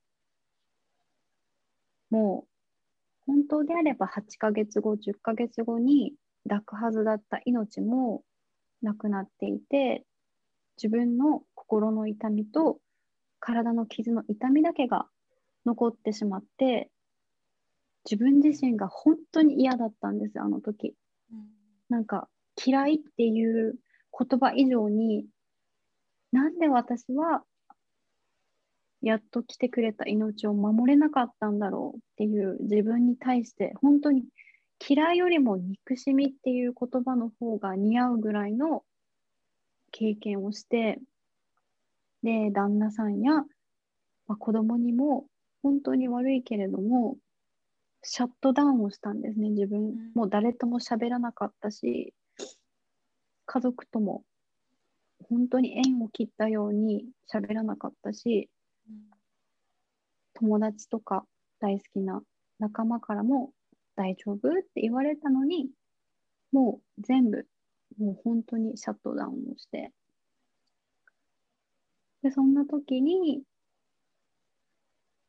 [2.09, 6.13] もう本当であれば8ヶ月後10ヶ月後に
[6.47, 8.23] 抱くはずだった命も
[8.81, 10.05] なくなっていて
[10.77, 12.79] 自分の心の痛みと
[13.39, 15.07] 体の傷の痛みだけが
[15.65, 16.89] 残ってしまって
[18.09, 20.93] 自分自身が本当に嫌だったんですあの時、
[21.31, 21.47] うん、
[21.89, 22.29] なんか
[22.65, 23.75] 嫌いっていう
[24.17, 25.25] 言葉以上に
[26.31, 27.43] なんで私は
[29.01, 34.23] やっと来てくれた命を守れなかったんだろうっていう自分に対して本当に
[34.85, 38.83] 嫌いよりも憎しみっていう言葉の方が似合うぐらいの
[39.91, 40.99] 経験をして
[42.23, 43.45] で旦那さんや、ま
[44.29, 45.25] あ、子供にも
[45.61, 47.17] 本当に悪いけれども
[48.09, 49.49] シャットダウンをしたんですね。
[49.49, 52.13] 自分、もう誰とも喋らなかったし
[53.45, 54.23] 家族とも
[55.29, 58.49] 本当に縁を切ったように喋らなかったし
[60.35, 61.25] 友達とか
[61.59, 62.21] 大好きな
[62.59, 63.51] 仲間からも
[63.97, 64.39] 大丈夫っ
[64.73, 65.67] て言われたのに
[66.53, 67.45] もう全部
[67.99, 69.91] もう本当にシャットダウンをして
[72.23, 73.41] でそんな時に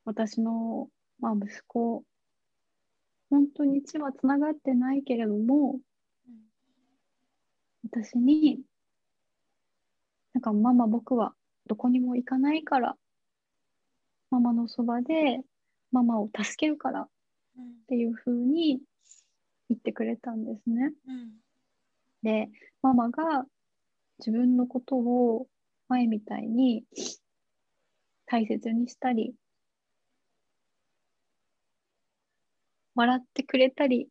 [0.05, 2.05] 私の、まあ、息子
[3.31, 5.79] 本当に血はつながってないけれども
[7.85, 8.61] 私に
[10.35, 11.35] なんかママ僕は
[11.67, 12.97] どこにも行かないから
[14.31, 15.41] ママのそばで
[15.91, 17.09] ママを助けるからっ
[17.89, 18.81] ていうふうに
[19.69, 20.93] 言ってくれたんですね。
[21.07, 21.31] うん、
[22.23, 22.51] で
[22.83, 23.45] ママが
[24.19, 25.47] 自分のことを
[25.89, 26.85] 前みたいに
[28.27, 29.35] 大切にしたり
[32.99, 34.09] 笑ってくれたり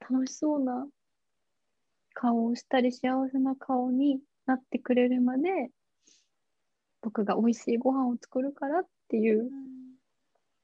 [0.00, 0.88] 楽しそうな
[2.14, 5.70] 顔をしたり幸せな顔になってくれるまで
[7.00, 9.50] 僕が美味しいご飯を作るからっていう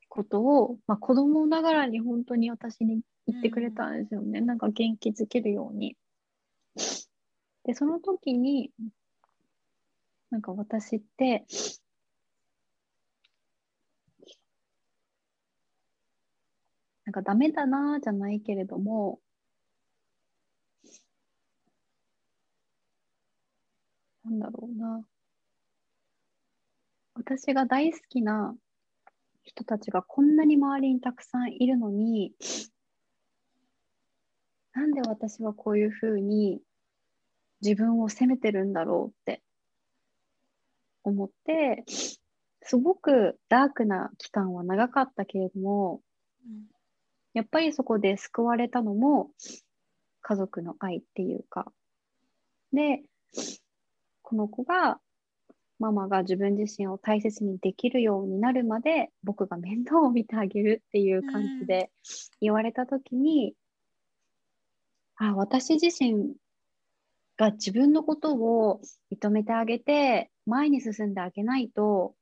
[0.08, 5.96] ことを、まあ、子供ながらに本当に私に言ってくれたんですよね、うん、なんか元気づけるように。
[7.64, 8.72] でその時に
[10.30, 11.44] なんか私って
[17.08, 19.18] なんかダメだなじゃないけれども
[24.26, 25.02] なんだろうな。
[27.14, 28.54] 私が大好きな
[29.42, 32.34] 人たちがこんなに周りにたくさんいるのに
[34.74, 36.60] なんで私はこういうふうに
[37.62, 39.40] 自分を責めてるんだろうって
[41.04, 41.86] 思って
[42.60, 46.02] すごくダークな期間は長かったけれども、
[46.46, 46.77] うん、
[47.38, 49.30] やっぱりそこで救われたのも
[50.22, 51.70] 家族の愛っていうか。
[52.72, 53.04] で
[54.22, 54.98] この子が
[55.78, 61.92] ママが自分自身を大切にできるようになるまで僕が面倒を見てあげるっていう感じで
[62.40, 63.54] 言われた時に、
[65.20, 66.34] うん、あ私自身
[67.36, 68.80] が自分のことを
[69.12, 72.16] 認めてあげて前に進んであげないと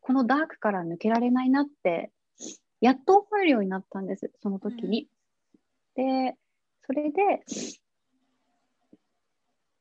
[0.00, 2.10] このダークから抜けられないなって
[2.80, 5.08] やっと思えるようになったんですその時に。
[5.96, 6.36] うん、で
[6.86, 7.42] それで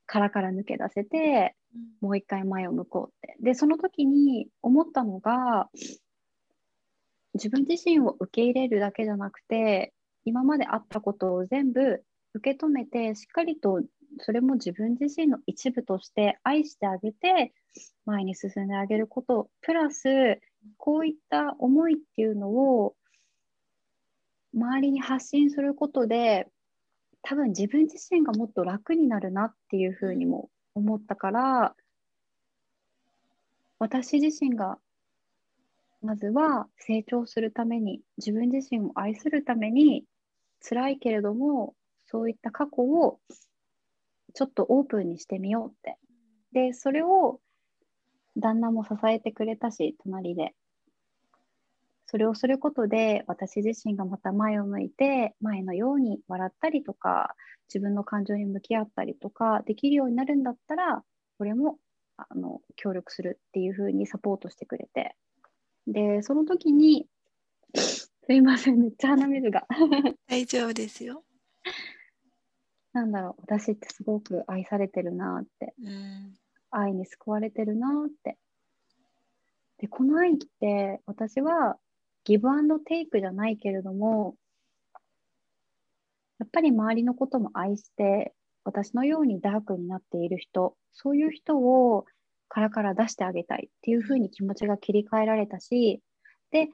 [0.05, 1.55] 殻から抜け出せて、
[1.99, 3.35] もう一回前を向こうって。
[3.41, 5.69] で、その時に思ったのが、
[7.33, 9.93] 自分自身を受け入れるだけじゃなくて、
[10.23, 13.81] 今まであったことを全部受け止めて、しっかりと
[14.19, 17.53] それも自分自身の一部として愛してあげて、
[18.05, 20.39] 前に進んであげること、プラス、
[20.77, 22.95] こういった思いっていうのを
[24.53, 26.47] 周りに発信することで
[27.21, 31.75] 多分自分自身がもっと楽になるなっていうふうにも思ったから
[33.79, 34.77] 私自身が
[36.01, 40.05] まずは成長するために自分自身を愛するために
[40.61, 41.73] 辛いけれども
[42.05, 43.19] そういった過去を
[44.33, 45.97] ちょっとオープンにしてみようって。
[46.51, 47.39] でそれを
[48.37, 50.53] 旦那も支えてくれたし隣で。
[52.07, 57.35] それをすることで私自身がまた前を向いて前のように笑ったりとか
[57.67, 61.03] 自分の感情に向き合ったりとかできるようになるんだったら
[61.37, 61.77] これも
[62.17, 65.15] あの協力するっていうふうにサポートしてくれて。
[65.87, 67.07] でその時に
[67.75, 69.67] すいませんめっちゃ鼻水が。
[70.27, 71.23] 大丈夫ですよ。
[72.93, 76.33] なんだろう私ってすごく愛されてるなって、うん、
[76.77, 78.37] 愛に救われてるなって。
[79.77, 81.77] でこの愛って私は
[82.23, 84.35] ギブアンドテイクじゃないけれども、
[86.39, 92.05] やっぱり周りのことも愛して、私のようにダークになっている人、そういう人を
[92.49, 96.01] 殻から出してあげたいっていうふうに気持ちが切り替えられたし、
[96.51, 96.69] で、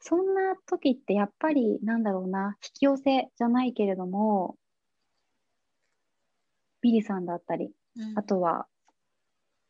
[0.00, 4.56] そんな時ってやっぱりなんだろうな、引き寄せじゃないけれども、
[6.80, 8.66] ビリさんだったり、うん、あとは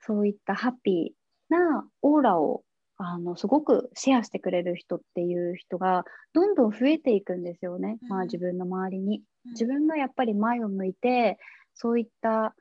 [0.01, 2.63] そういったハッピーなオーラを
[2.97, 9.23] あのすごくシェアしてくれる人っていう人がどんどん増えていくんですよね、うん、まあ、自分の周りに。
[9.53, 11.39] 自分がやっぱり前を向いて
[11.75, 12.55] そういった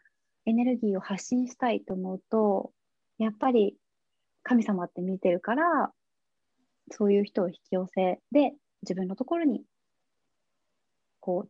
[0.45, 2.71] エネルギーを発信したいと思うと
[3.17, 3.75] やっぱり
[4.43, 5.91] 神様って見てるから
[6.89, 9.61] そういう人を引き寄せで自分のところに
[11.19, 11.49] こう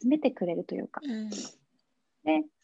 [0.00, 1.36] 集めてくれるというか、うん、で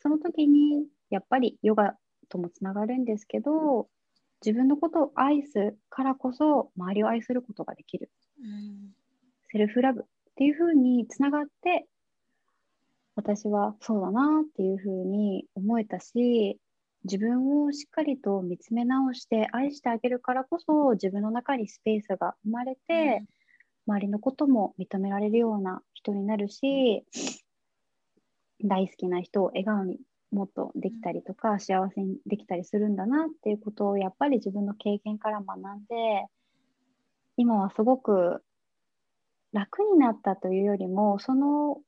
[0.00, 1.94] その時にやっぱりヨガ
[2.28, 3.88] ともつながるんですけど
[4.44, 8.10] 自分のことを愛すからこそ周りを愛することができる、
[8.40, 8.92] うん、
[9.50, 10.04] セルフラブっ
[10.36, 11.86] ていうふうにつながって
[13.14, 16.58] 私はそうだなっていうふうに思えたし
[17.04, 23.22] 自分をしっかりと見つめ直して愛してあげるからこそ自分の中にスペースが生まれて、
[23.86, 27.04] うん、周りのことも認められるような人になるし
[28.62, 29.98] 大好きな人を笑顔に
[30.36, 36.26] もっとできたりとか幸せにできたりするんだなっていうことをやっぱり自分の経験から学んで
[37.38, 38.42] 今はすごく
[39.54, 41.78] 楽になったというよりもその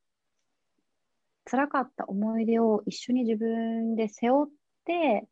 [1.45, 4.51] 辛かった思い出を一緒に自分で背負っ
[4.87, 5.29] て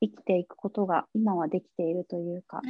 [0.00, 2.60] 生きていくことが今はできているというか、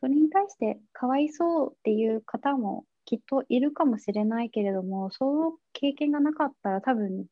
[0.00, 7.26] それに対してかわいそうっていう方もきっといるかもしれないけれどもその経験がなかったら多分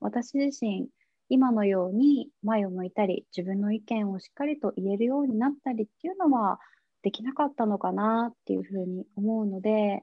[0.00, 0.88] 私自身
[1.28, 6.58] 今のように前を向いたり自分の意見をしっかりと言えるようになったりっていうのは
[7.02, 10.02] できなかったのかなっていうふうに思うので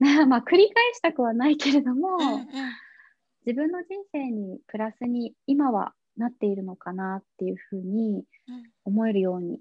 [0.00, 2.48] まあ繰り返したくはないけれども、うんうん、
[3.46, 8.24] 自分の人生にプラスに今はなっているのかなっていうふうに
[8.84, 9.60] 思えるように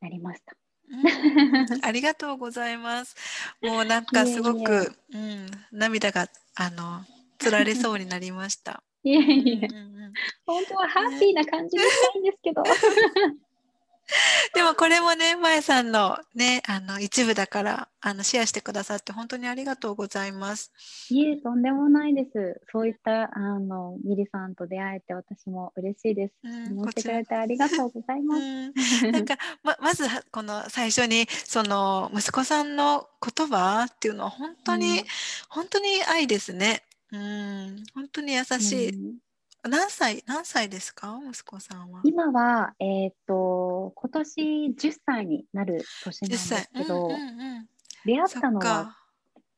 [0.00, 0.56] なりました。
[0.90, 3.16] うん、ありがとうございます。
[3.62, 7.04] もうなんかすごくうん、涙があの
[7.44, 8.82] つられそうになりました。
[9.02, 10.12] いえいえ、うんうん、
[10.46, 12.62] 本当はハッピーな感じにしたいんですけど。
[14.54, 20.70] でもこれもね、まえさんのね、あの一部だから、あのシェアしてくださって本当にありがとうございます。
[21.08, 22.60] いえ、とんでもないです。
[22.70, 26.34] そういったあのミリさんと出会えて私も嬉しいです。
[26.44, 29.06] うん、ってくれてありがとうございます。
[29.06, 35.04] うん、なんかま まずこの最初にその息子さんの言葉っていうのは本当に、うん、
[35.48, 36.82] 本当に愛ですね。
[37.14, 39.18] うん、本当に優しい。
[39.62, 41.18] 何歳、何歳ですか？
[41.30, 42.00] 息子さんは。
[42.04, 44.40] 今は、えっ、ー、と、今年
[44.76, 47.68] 10歳になる年なんですけど、うんうんうん、
[48.04, 48.96] 出会ったのは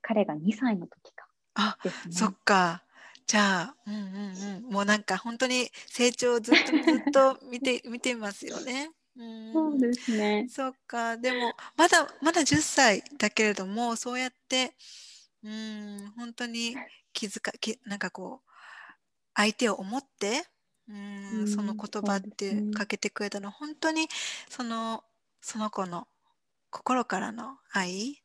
[0.03, 1.79] 彼が2歳の時か、あ、
[2.11, 2.83] そっか。
[3.27, 8.91] じゃあ、うんうんうん、もうなんか本当に成長をずっとずっと見て 見てますよね。
[9.17, 10.47] うん、そうですね。
[10.49, 11.17] そっか。
[11.17, 14.75] でもまだまだ10歳だけれども、そうやって
[15.43, 16.77] うん本当に
[17.17, 18.51] 気づかきなんかこう
[19.35, 20.45] 相手を思って
[20.89, 24.07] うん、その言葉ってかけてくれたの、本当に
[24.49, 25.03] その
[25.41, 26.07] その子の
[26.71, 28.23] 心からの愛、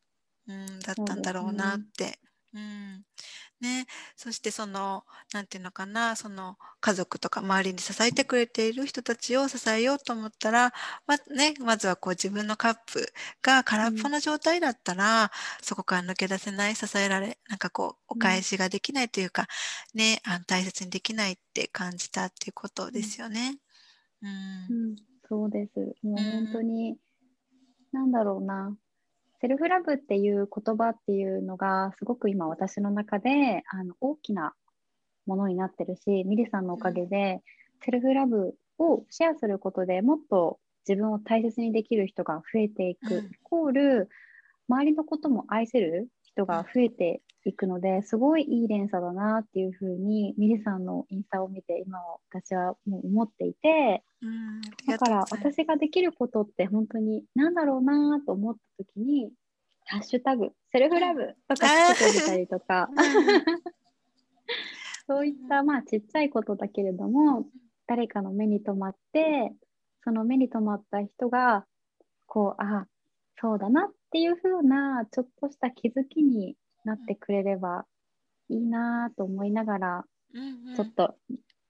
[0.47, 2.19] うん、だったんだろうなって
[2.53, 3.05] うん。
[3.61, 3.85] ね、
[4.15, 6.15] そしてその何て言うのかな。
[6.15, 10.73] その家族とか周りに支えてくれている人たちを支えようと思ったら
[11.07, 15.29] ま,、ね、まずはこう自分のカップが空っぽの状態だったら、うん、
[15.61, 19.47] そこから抜け出せない支えられなんかこうお返しができないというか、
[19.93, 20.21] うん、ね。
[20.25, 23.59] あの大切にできないって感じたっていうことですよね。
[24.21, 24.95] うん、うん、
[25.29, 25.79] そうです。
[26.03, 26.97] もう本当に、
[27.91, 28.75] なんだろうな
[29.41, 34.53] セルフラブっていう言葉っていうのがすごく今私の中であの大きな
[35.25, 37.41] ものになってるしミリさんのおかげで
[37.83, 44.09] セルフラブをシェアすることでもっと自分を大切にできる人が増えていく、うん、イコール
[44.69, 59.31] 周りのことも愛せる人が増えていくのですごいいい連鎖だなっていうふうにミリさんのインスタを見て今私はもう思っていて、うん、だから私ができることって本当に何だろうなと思った時に
[59.87, 62.89] 「ハッシュタグセルフラブ」とかつけてみたりとか。
[65.07, 67.45] そういったまあちっちゃいことだけれども
[67.85, 69.53] 誰かの目に留まって
[70.05, 71.65] その目に留まった人が
[72.27, 72.87] こうあ
[73.41, 77.85] そうだなっていうふうなちょっとした気づきになってくれれば
[78.49, 81.15] いいなと思いながら、うんうん、ちょっと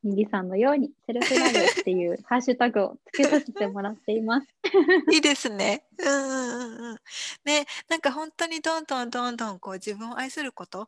[0.03, 4.47] ミリさんのようにセルフラブっていうハッシュタグをつけさせてもらっています。
[5.14, 5.86] いいですね。
[5.99, 6.97] うんうんうん。
[7.45, 10.88] ね、なんか本当にどんどんどんどんこう自分を愛すること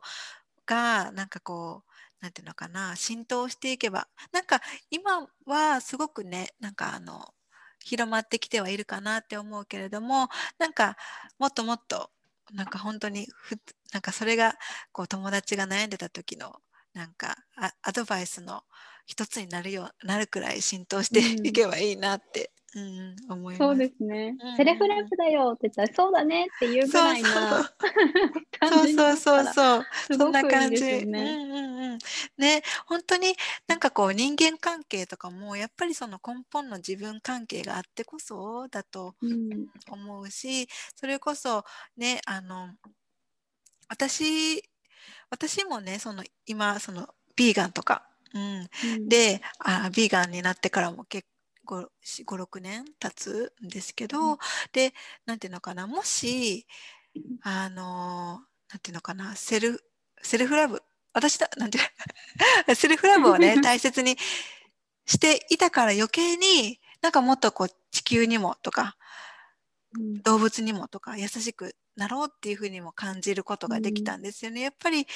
[0.66, 1.92] がなんかこう
[2.24, 4.60] なんていうのかな浸透していけばなんか
[4.90, 7.34] 今はすごくねなんかあの
[7.80, 10.96] 広まってきてはいるかなって思うけれどもなんか
[11.38, 12.10] もっともっと
[12.52, 13.56] なんか本当にふ
[13.92, 14.54] なんかそれが
[14.92, 16.54] こう友達が悩んでた時の
[16.92, 17.36] なんか
[17.82, 18.62] アドバイスの
[19.06, 29.16] 一つになるよなるくらい浸透していけばいいなってうん、思いそうですね、うん、セルフラブだよって言ったらそうだねっていうぐらいのそうそう。
[29.16, 29.84] そうそう
[30.18, 30.82] そんな感じ。
[30.82, 31.98] ね,、うんうんうん、
[32.38, 33.34] ね本当に
[33.68, 39.14] なんかこう人間関係とかもやっぱりその根本の自分関係があってこそだと
[39.88, 40.66] 思うし、うん、
[40.96, 41.64] それこそ
[41.96, 42.70] ねあの
[43.88, 44.64] 私
[45.30, 48.08] 私もねその今そのビーガンとか。
[48.32, 51.24] うん、うん、であビーガンになってからも結
[51.66, 54.38] 56年経つんですけど、うん、
[54.72, 54.92] で
[55.26, 56.66] 何ていうのかなもし
[57.42, 58.40] あの
[58.70, 59.80] 何ていうのかなセル
[60.22, 61.78] セルフラブ私だなんて
[62.74, 64.16] セルフラブをね 大切に
[65.06, 68.96] していたから余計になんかもっとこう地球にもとか、
[69.96, 74.60] うん、動物にもとか優しくなろうっていうふうにも感じることができたんですよね。
[74.60, 75.06] うん、やっぱり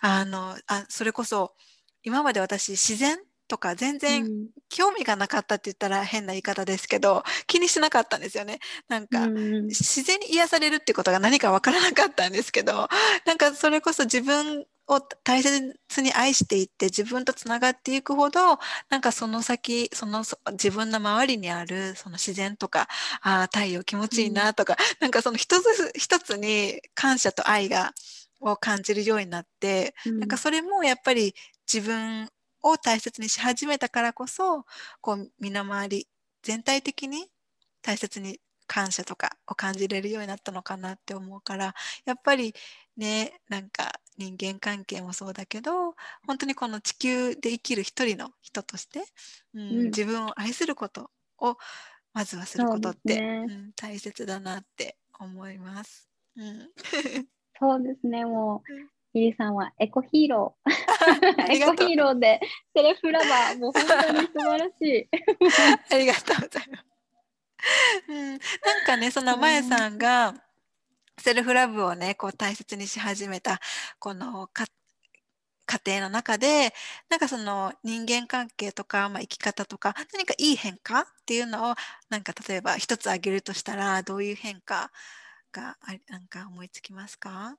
[0.00, 1.54] あのあそれこそ
[2.02, 3.18] 今まで私自然
[3.52, 4.26] とか全然
[4.70, 8.60] 興味がなかったって言ったら変な言い方ですけど気にしなかったんですよね。
[8.88, 12.88] なんか、自然に癒されるってことが何か分からなかったんですけど
[13.26, 22.88] なんかそれこそ自分を大切に愛していって自分とつながっていくほどなんかその先その自分の周りにあるその自然とか
[23.20, 27.92] あ太陽気持ちいいなとか、うん、なんかその一つ一つに感謝と愛が
[28.40, 31.34] を感じるようになって、うん、なんかそれもやっぱり
[31.70, 32.28] 自分
[32.62, 34.64] を大切にし始めたからこそ
[35.00, 36.08] こう身の回り
[36.42, 37.28] 全体的に
[37.82, 42.54] 大切に感謝とかを感じれるようになったのかなって思うからやっぱり
[42.96, 45.94] ねなんか人間関係もそうだけど
[46.26, 49.04] 本当にこの地球で生きる一人の人として、
[49.54, 51.56] うん、うん、自分を愛することを
[52.14, 56.08] まずはすることって、ね、うん、大切だなって思います。
[56.36, 56.68] うん、
[57.58, 60.72] そうですねもう ゆりさんはエコヒーロー。
[61.52, 62.40] エコヒーローで
[62.74, 65.08] セルフラバー、もう本当に素晴らしい。
[65.94, 66.84] ありがとうございます。
[68.08, 68.38] うん、なん
[68.86, 70.34] かね、そのまえさんが
[71.18, 73.60] セルフラブをね、こう大切にし始めた、
[73.98, 74.66] この家
[75.86, 76.72] 庭の中で、
[77.08, 81.74] なんかその人間関係とか、まあ、生き方とか、何かいい変化っていうのを、
[82.08, 84.90] なんか例えば一つ挙げるとしたら、どういう変化
[85.52, 87.56] があなんか思いつきますか？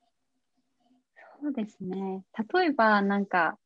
[1.44, 2.24] そうですね。
[2.54, 3.58] 例えば、なんか、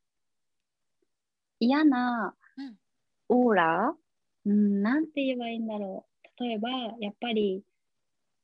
[1.61, 2.35] 嫌な
[3.29, 3.95] オーラ、
[4.45, 6.05] うん、なんて言えばいいんだろ
[6.39, 6.43] う。
[6.43, 6.69] 例えば、
[6.99, 7.63] やっぱり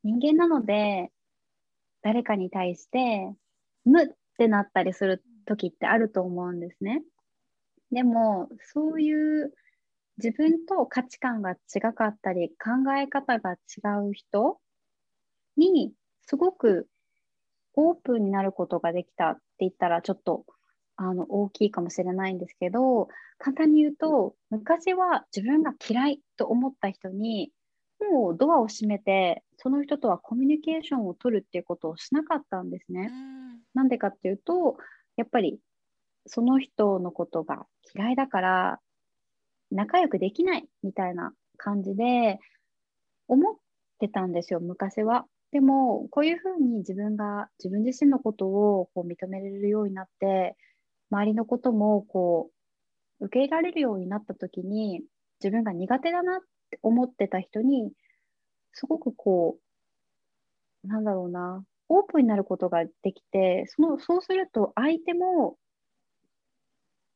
[0.04, 1.12] 人間なので、
[2.02, 3.36] 誰かに対して、
[3.84, 4.08] 無っ
[4.38, 7.04] てなったりする時ってあると思うんですね。
[7.92, 9.54] でも、そういう
[10.18, 13.58] 自分と価値観が違かったり、考え方が違
[14.10, 14.62] う人
[15.58, 16.88] に、すごく
[17.76, 20.46] オープンになることができたって言ったらちょっと
[20.98, 27.52] あの大きいかもしれないんですけど簡単に言うと昔は自分が嫌いと思った人に
[28.12, 33.10] もうドアを閉めてその人とはコミュニケーションを取るっていうことをしなかったんですね。
[33.74, 34.78] なんでかっていうと
[35.18, 35.60] やっぱり
[36.28, 38.80] その人のことが嫌いだから
[39.72, 42.40] 仲良くできないみたいな感じで
[43.28, 43.56] 思っ
[44.00, 45.26] てたんですよ昔は。
[45.56, 50.58] でも、こういうふうに自分が自分自身のことをこう認められるようになって、
[51.10, 52.52] 周りのこともこ
[53.22, 55.02] う受け入れられるようになった時に、
[55.42, 56.42] 自分が苦手だなっ
[56.72, 57.94] て思ってた人に、
[58.74, 59.58] すごくこ
[60.84, 65.56] う、なんだろうな、オープンになることができて、そのそうすると相手も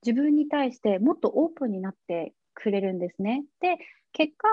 [0.06, 3.44] 自分に対してもっとオープンになってくれるんですね。
[3.60, 3.76] で、
[4.14, 4.48] 結果、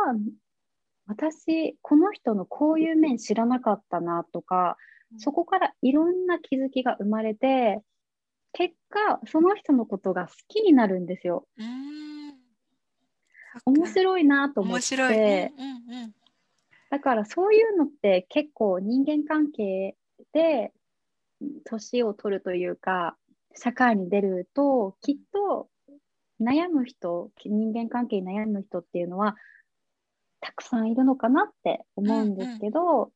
[1.06, 4.76] 私この人のこういう面知らなかったなとか、
[5.18, 7.80] そこからいろんな気づきが生まれて
[8.52, 11.46] 結果その人のことが好きになるんですよ。
[13.64, 16.14] 面白いなと思って、うんうんうん、
[16.90, 19.96] だからそういうのって結構人間関係
[20.32, 20.72] で
[21.64, 23.16] 年を取るというか
[23.54, 25.68] 社会に出るときっと
[26.40, 29.36] 悩む人人間関係に悩む人っていうのは
[30.46, 33.10] たくさんいるのかなって思うんですけど、うんうん、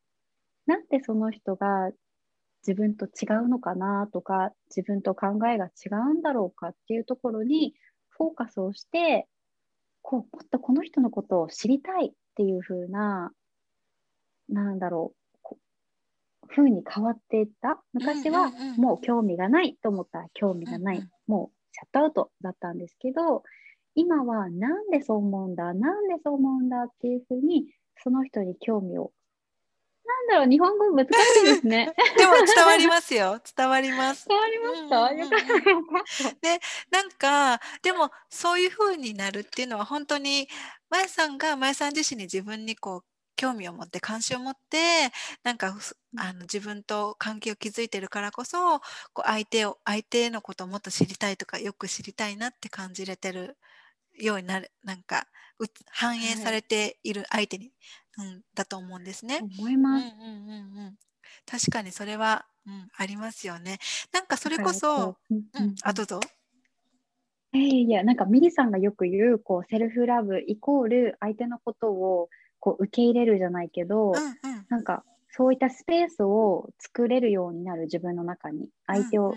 [0.65, 1.89] なんでその人が
[2.67, 7.73] 自分と違うのかなとか自分と考えが違うんだろうかっていうところに
[8.09, 9.27] フォーカスをして
[10.01, 13.31] こうもっとこの人のことを知りたいっていう風な
[14.49, 15.21] なんだろう
[16.53, 17.81] 風に変わっていった。
[17.93, 23.43] 昔はもう興味がないと思ったら興味がない、もうシャットアウトだったんですけど
[23.95, 25.73] 今はなんでそう思うんだ？
[25.73, 27.65] なんでそう思うんだっていうふうに
[27.97, 29.11] その人に興味を
[30.03, 31.09] なんだろう日本語難し
[31.41, 31.93] いですね。
[32.17, 34.27] でも伝わりますよ伝わります。
[34.27, 35.01] 伝わりました？
[35.03, 35.83] うんうんうん、
[36.41, 40.47] でなんかでもそういうふうになるっていうのは本当に
[40.89, 43.05] まやさんがまやさん自身に自分にこう
[43.37, 44.77] 興味を持って関心を持って
[45.43, 45.75] なんか
[46.17, 48.79] あの自分と関係を築いてるからこそ
[49.13, 53.57] こう相手を相手のことをもっと知りたいとかよく知りたいなって感じれてる
[54.21, 55.27] ようになるなんか
[55.91, 57.71] 反映されている相手に、
[58.15, 59.39] はい、うん、だと思うんですね。
[59.41, 60.05] 思います。
[60.05, 60.97] うんうんうんうん、
[61.45, 63.79] 確かにそれは、うん、ありますよね。
[64.11, 66.19] なんかそれこそ、うん、うん、あどうぞ。
[67.53, 79.35] えー、いやなんかミリさんがよく言うこうセルフラブイコール相手のことをこう受け入れるじゃないけど、うんうん、なんかそういったスペースを作れるようになる自分の中に相手を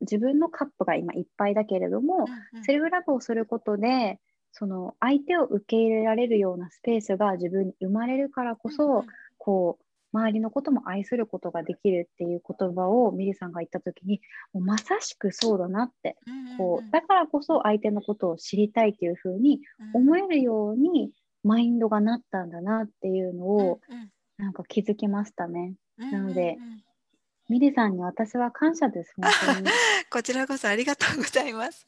[0.00, 4.18] 自分のカップが今いっぱいだけれども、うんうん、セルフラブをすることで
[4.52, 9.06] その相手を受け入れられるようなスペースが自分に生まれるからこそ、うんうん、
[9.38, 9.84] こう
[10.16, 14.20] 周りのことも愛することができるっていう言葉をミリさんが言った時に
[14.52, 16.16] もうまさしくそうだなって、
[16.56, 19.58] こうだからこそ相手のことを知りたいっていうふうに
[19.92, 21.10] 思えるように
[21.42, 23.80] マインドがなったんだなっていうのを、
[24.38, 25.74] なんか気づきましたね。
[25.98, 26.58] なので、
[27.48, 29.12] ミリさんに私は感謝です。
[29.16, 29.70] 本当に
[30.10, 31.86] こちらこそありがとうございます。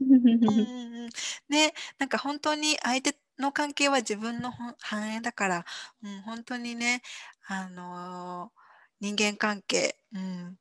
[0.00, 1.08] うん
[1.48, 5.64] ね、なんか本当に相手の関係は自分の繁栄だから、
[6.02, 7.02] うん、本当にね、
[7.46, 10.58] あのー、人間関係、うん、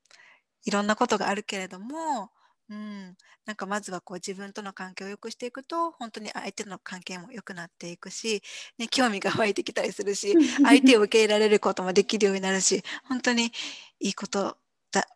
[0.66, 2.32] いろんなことがあるけれども、
[2.70, 3.16] うん、
[3.46, 8.44] なんかまずはこう自分との関係を良くしていくと本当に相手の関係も良くなっていくし、
[8.78, 13.54] ね、興味が湧いてきたりするし相手を受け入れられることもできるようになるし本当に
[14.02, 14.58] いいこと
[14.92, 15.08] だ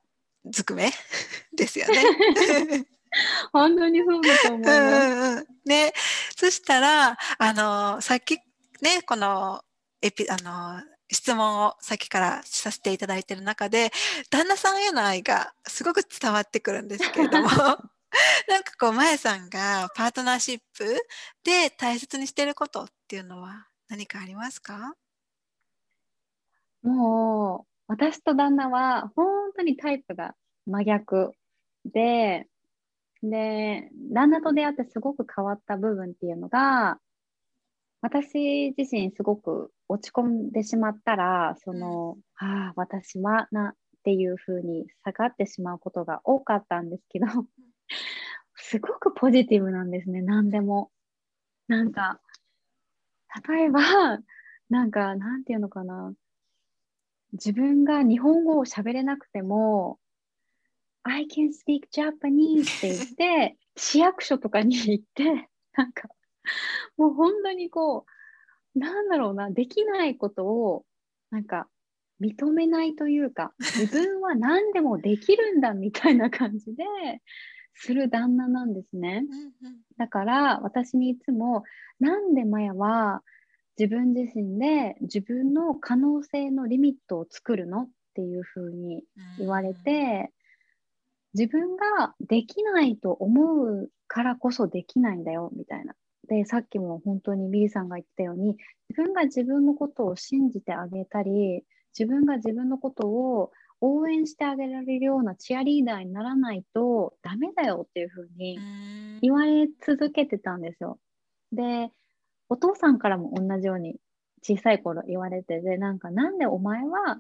[0.46, 0.92] ずくめ
[1.54, 2.04] ですよね。
[3.52, 4.72] 本当にそうだと思います。
[4.72, 5.94] うんうん、ね、
[6.38, 8.38] そしたらあのさっき
[8.80, 9.62] ねこの
[10.02, 10.82] エピあの
[11.12, 13.92] 質問をさっきからさせていただいている中で
[14.30, 17.50] 旦那さんへの愛がすごく伝わってくるんですけれども
[18.48, 20.86] なんかこう前さんがパートナーシップ
[21.44, 24.96] で大切にしていることっていうのは何かありますか？
[26.84, 30.36] もう私と旦那は本当にタイプが
[30.66, 31.32] 真逆
[31.86, 32.48] で
[33.22, 37.00] で旦那と出会ってすごく変わった部分っていうのが
[38.02, 43.74] 私自身すごく落ち込んでしまったらその、うん、ああ私はなっ
[44.04, 47.28] ていうふうに下がってしまうことが多かったんですけど
[48.56, 50.92] すごくポジティブなんですね何でも。
[51.68, 52.20] なんか
[53.48, 53.80] 例えば
[54.70, 56.14] なんかなんていうのかな
[57.34, 60.00] 自分が日本語を喋れなくても
[61.04, 63.08] I can speak Japanese って言っ
[63.52, 66.10] て市役所とかに行ってなんか
[66.98, 68.12] もう本当にこう、
[68.76, 70.86] なんだろうな、できないことを、
[71.30, 71.68] なんか、
[72.22, 76.84] 認めないというか、 自分は何でもできるんだみたいな感じで
[77.74, 79.26] する旦那なんですね。
[79.98, 81.64] だから私にいつも、
[82.00, 83.24] なんでマヤは
[83.78, 87.84] 自分自身で自分の可能性のリミットを作るの？
[87.84, 89.04] っていうふうに
[89.40, 90.32] 言われて、
[91.34, 95.96] 自分ができないと思うからこそできないんだよみたいな。
[96.32, 98.56] でさっきも本当にミリさんが言ったように
[98.88, 101.66] 自分が自分のことを信じてあげたり
[101.98, 103.52] 自分が自分のことを
[103.82, 108.58] 応援してあげられるようなチアリーダーにならないとダメだよっていうふうに
[109.22, 111.00] 言われ続けてたんですよ。
[111.52, 111.92] で
[112.48, 113.98] お父さんからも同じように
[114.42, 117.20] 小さい頃言われてでなんかなんでお前は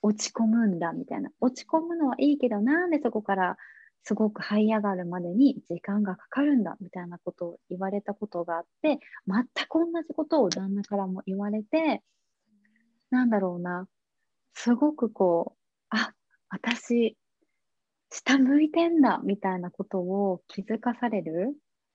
[0.00, 3.56] 落ち込むんだみたいな落ち込むのはいいけどなんでそこから
[4.02, 12.02] すごく這い上がるまでに時間がかかるんだみたいなことを言われたことがあって全く同じことを旦那からも言われて
[13.10, 13.86] なんだろうな。
[14.54, 15.58] すごくこう
[15.90, 16.12] あ
[16.48, 17.16] 私
[18.10, 21.54] 下向いてんだみたいなことを気づかされる。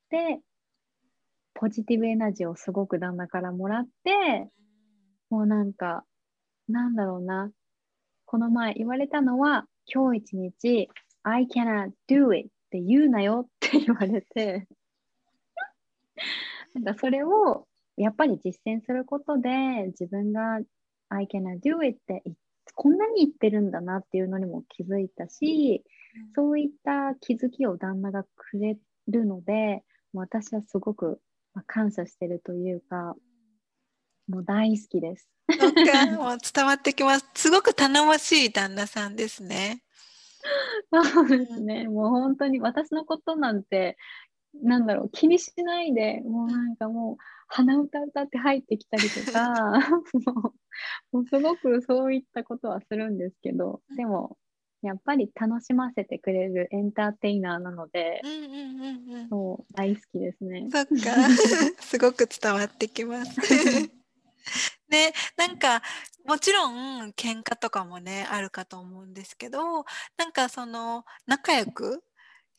[0.09, 0.39] で
[1.53, 4.49] ポジティブエナジーをすごく旦那からもらって
[5.29, 6.03] もうなんか
[6.67, 7.51] なんだろうな。
[8.25, 10.89] この前言われたのは今日一日
[11.27, 14.67] I cannot do it って言うなよって言われて
[16.75, 17.65] なんかそれを
[17.97, 19.49] やっぱり実践することで
[19.87, 20.59] 自分が
[21.09, 22.23] I cannot do it って
[22.75, 25.83] こんなに言ってるんだなっていうのにも気づいたし、
[26.33, 31.21] そういった気づきを旦那がくれるので私はすごく
[31.67, 33.15] 感謝してるというか
[34.27, 35.29] もう大好きです。
[36.17, 37.29] もう伝わってきます。
[37.35, 39.84] すごく頼もしい旦那さんですね。
[41.13, 41.87] そうですね。
[41.87, 43.97] もう本当に私のことなんて、
[44.61, 47.17] なんだろう、気にしないで、もうなんかもう、
[47.47, 49.71] 鼻歌歌って入ってきたりとか、
[50.25, 50.53] も
[51.11, 54.37] うもうすごくそういったことはするんですけど、でも、
[54.81, 60.67] やっぱり楽しませてくれるエンターテイナーなので、うんうんうんうん、そう大好きですね。
[60.71, 60.93] そっか、
[61.81, 63.41] すごく伝わってきます。
[64.89, 65.81] ね、なんか
[66.25, 69.83] もちろん喧嘩とかもねあるかと思うんですけど
[70.17, 72.03] なんかその仲良く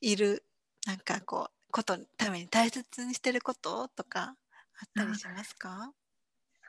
[0.00, 0.44] いる
[0.86, 5.92] なんかこうことために大切にしてることとかあったりしますか？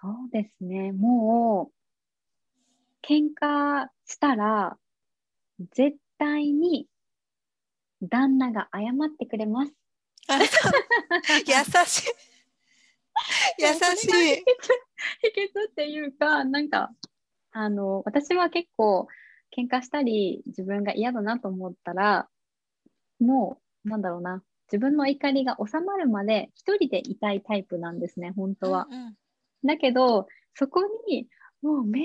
[0.01, 0.91] そうですね。
[0.91, 1.71] も
[3.03, 4.77] う喧嘩したら
[5.73, 6.87] 絶対に
[8.01, 9.73] 旦那が謝ってくれます。
[11.47, 12.13] 優しい
[13.59, 14.35] 優しい。
[14.35, 14.43] 秘
[15.35, 16.91] 訣っていうか、なんか、
[17.51, 19.07] あの、私は結構、
[19.55, 22.29] 喧嘩したり、自分が嫌だなと思ったら、
[23.19, 28.87] もう、なんだろうな、自分の怒りが収まるまで一人でいたいタイプなんですね、本当は。
[28.89, 29.15] うんうん、
[29.65, 31.27] だけど、そこに、
[31.61, 32.01] もう迷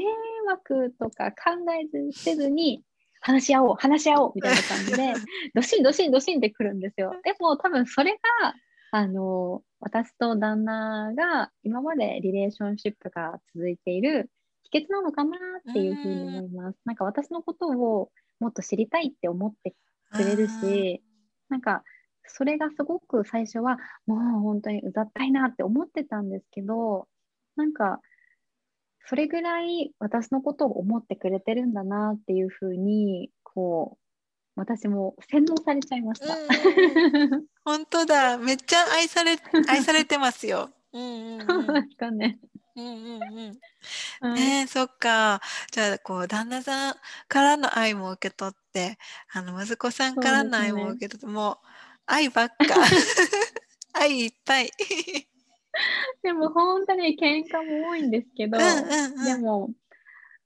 [0.46, 2.82] 惑とか考えずせずに、
[3.20, 5.14] 話し合おう、話し合おうみたいな感じで、
[5.54, 7.14] どしんどしんどしんってくるんですよ。
[7.22, 8.54] でも多分それが
[8.92, 14.30] あの私と旦那が今までリレーションシップが続いている
[14.72, 16.78] 訣なのかなっていうふうに思います。
[16.84, 19.74] なんか私のことをもっと知りたいって思って
[20.10, 21.02] くれるし、
[21.48, 21.84] なんか
[22.24, 23.76] それがすごく最初は
[24.06, 27.06] もう本当にうざったいなって思ってたんですけど、
[27.56, 28.00] なんか
[29.06, 34.01] それぐらい私のことを思ってくれてるんだなっていうふうにこう
[34.54, 36.34] 私も洗脳されちゃいました。
[37.64, 39.38] 本当だ、めっちゃ愛され
[39.68, 40.70] 愛されてますよ。
[40.92, 42.38] うんうんうん、そうですかね。
[42.76, 43.58] うんうん
[44.22, 44.34] うん。
[44.34, 45.40] ねそっか。
[45.70, 46.94] じゃあこう旦那さん
[47.28, 48.98] からの愛も受け取って、
[49.32, 51.56] あの息子さんからの愛も受け取って、ね、もう
[52.06, 52.56] 愛ばっか。
[53.94, 54.70] 愛いっぱい。
[56.22, 59.70] でも本当に喧嘩も多いんですけど、うんうんうん、でも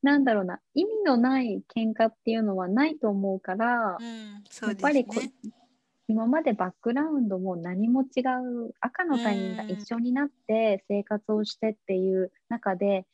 [0.06, 5.04] なんだろうな意味のない喧嘩っていうのはないと思うから、うんね、やっぱり
[6.06, 13.04] 今までバックグラウンドも何も違う赤の他人が一緒になって生活をしてっていう中で、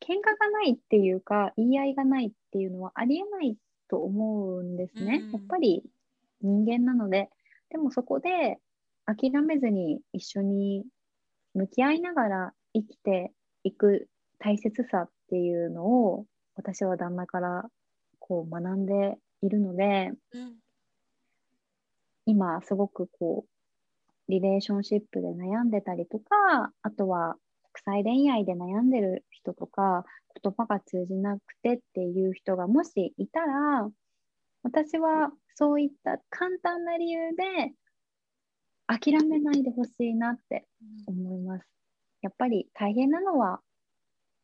[0.00, 3.56] 喧嘩がないっていうか言い合いがないっていうのはありえない
[3.88, 5.22] と思うんですね。
[5.32, 5.82] やっぱり
[6.42, 7.30] 人間なので。
[7.70, 8.58] でもそこで
[9.06, 10.84] 諦めずに一緒に
[11.54, 13.32] 向き合いながら生きて
[13.64, 17.64] いく大切さっていうのを私は旦那から
[18.18, 20.54] こう学んでいるので、うん、
[22.26, 27.36] 今すごくこうリレーションシップで悩んでたりとかあとは
[27.84, 30.04] 国際恋愛で悩んでる人とか
[30.42, 33.88] 言葉が通じなくてっていう人がもしいたら
[34.62, 37.72] 私はそういった簡単な理由で
[38.86, 40.66] 諦めないでほしいなって
[41.06, 41.66] 思います。
[42.20, 43.60] やっぱり大変なのは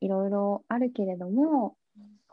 [0.00, 1.76] いろいろあるけれども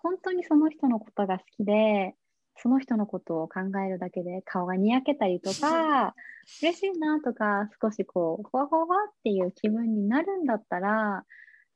[0.05, 2.13] 本当にその人のことが好きで
[2.57, 6.13] その人のことを考えるだけで顔がにやけたりとか
[6.61, 11.25] 嬉しいなとか少しこうふわふわっていう気分になるんだったら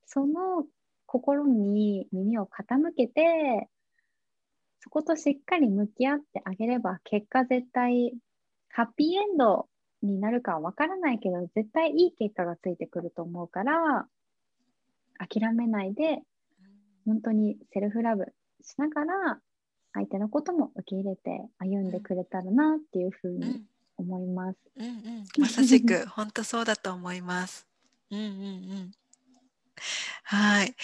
[0.06, 0.68] その
[1.08, 3.68] 心に耳を傾けて
[4.78, 8.14] そことしっかり向き合ってあげれば結果絶対
[8.70, 9.68] ハッピーエンド
[10.04, 14.08] になるかはわからないけど絶対いい結果がついてくると思うから
[15.18, 16.22] 諦めないで
[17.06, 18.26] 本当にセルフラブ
[18.62, 19.40] しながら
[19.94, 23.64] 相手のことも受け入れて歩んでくれたらなっていうふうに
[23.98, 24.58] 思います。
[24.78, 27.68] うんうん、まさしく 本当そうだと思います。
[28.12, 28.92] うんうんうん
[30.24, 30.76] はい。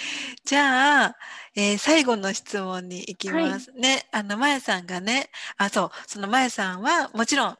[0.45, 1.15] じゃあ、
[1.53, 3.71] えー、最後の質問に行きます。
[3.71, 7.57] はい、ね、あの、まやさんがね、あ、そう、そのまやさんはもちろん、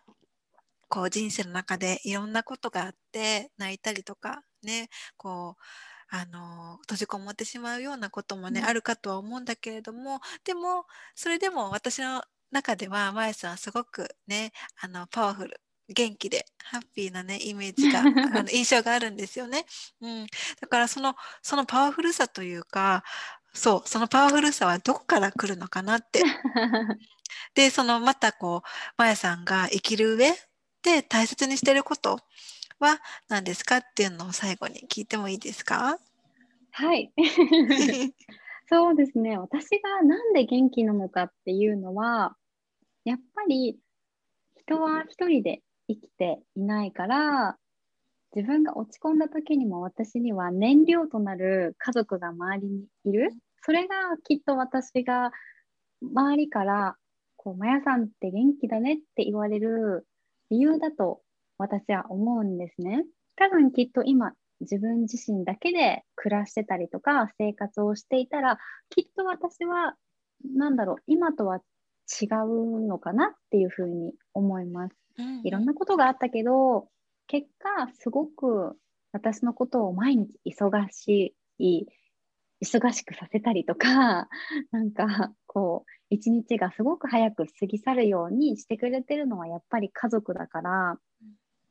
[0.87, 5.61] こう人生の中でいろんなことがあって泣いたりとかね、こう、
[6.09, 10.85] あの閉じこもってしまうようなこともね、うん、あるかとは思うんだけれどもでも
[11.15, 14.51] それでも私の中ではまやさんはすごくね
[14.81, 19.65] あのパワフル元気でハッピーなねイメージがあの 印象があるんですよね、
[20.01, 20.27] うん、
[20.61, 23.03] だからそのそのパワフルさというか
[23.53, 26.21] そうそのパワフルさはどこから来るのかなって。
[27.53, 30.37] でそのまたこうまやさんが生きる上
[30.83, 32.19] で大切にしてること
[32.79, 32.99] は
[33.29, 35.99] 何ですかっていうのを最後に聞いてもいいですか？
[36.71, 37.11] はい。
[38.67, 39.37] そうですね。
[39.37, 42.35] 私がなんで元気なのかっていうのは、
[43.05, 43.79] やっぱり
[44.55, 47.57] 人は一人で生きていないから、
[48.35, 53.31] 自分が落ち込んだ時にも私には燃料となる家族が周りにいる。
[53.63, 55.31] それがきっと私が
[56.01, 56.97] 周りから
[57.37, 60.07] こう、まやさんって元気だねって言われる
[60.51, 61.21] 理由だと
[61.57, 63.05] 私は思うんですね。
[63.35, 68.57] 多分きっと今自分自身だけで暮らしてたりとか生活をしていたら
[68.89, 69.95] きっと私は
[70.55, 71.57] 何だろう今とは
[72.21, 74.95] 違うのかなっていうふうに思います。
[75.43, 76.89] いろんなことがあったけど
[77.27, 78.77] 結果すごく
[79.11, 81.85] 私のことを毎日忙しい
[82.61, 84.27] 忙しくさせたりとか
[84.71, 90.99] なんかこう一日がすごく早く過ぎ去るようにしてくれてるのはやっぱり家族だから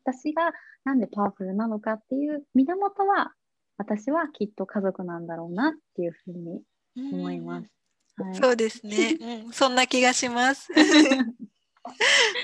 [0.04, 0.52] 私が
[0.84, 3.32] なんでパワフルなのかっていう源は
[3.78, 6.62] 私はきっと家族なんだろうなっていうふうに
[6.96, 7.68] 思います。
[8.16, 10.68] はい、そうですね、 うん、そんな気がします。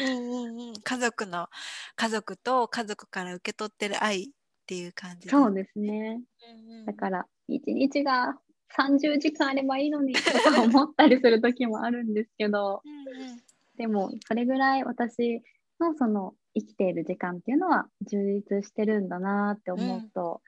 [0.01, 1.49] うんうんうん、家族の
[1.97, 4.27] 家族と家族から受け取ってる愛っ
[4.67, 6.21] ていう感じそうですね、
[6.69, 8.39] うんうん、だから一日が
[8.77, 12.83] 30時間あればいいのにとか思ったりする時もあるんですけど。
[12.85, 13.43] うん、
[13.77, 15.43] でもそれぐらい私
[15.81, 20.41] のその生きている時間っていうのは充実してるんだなって思うと、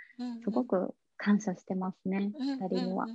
[0.42, 3.06] すごく感謝してますね、うん、2人には。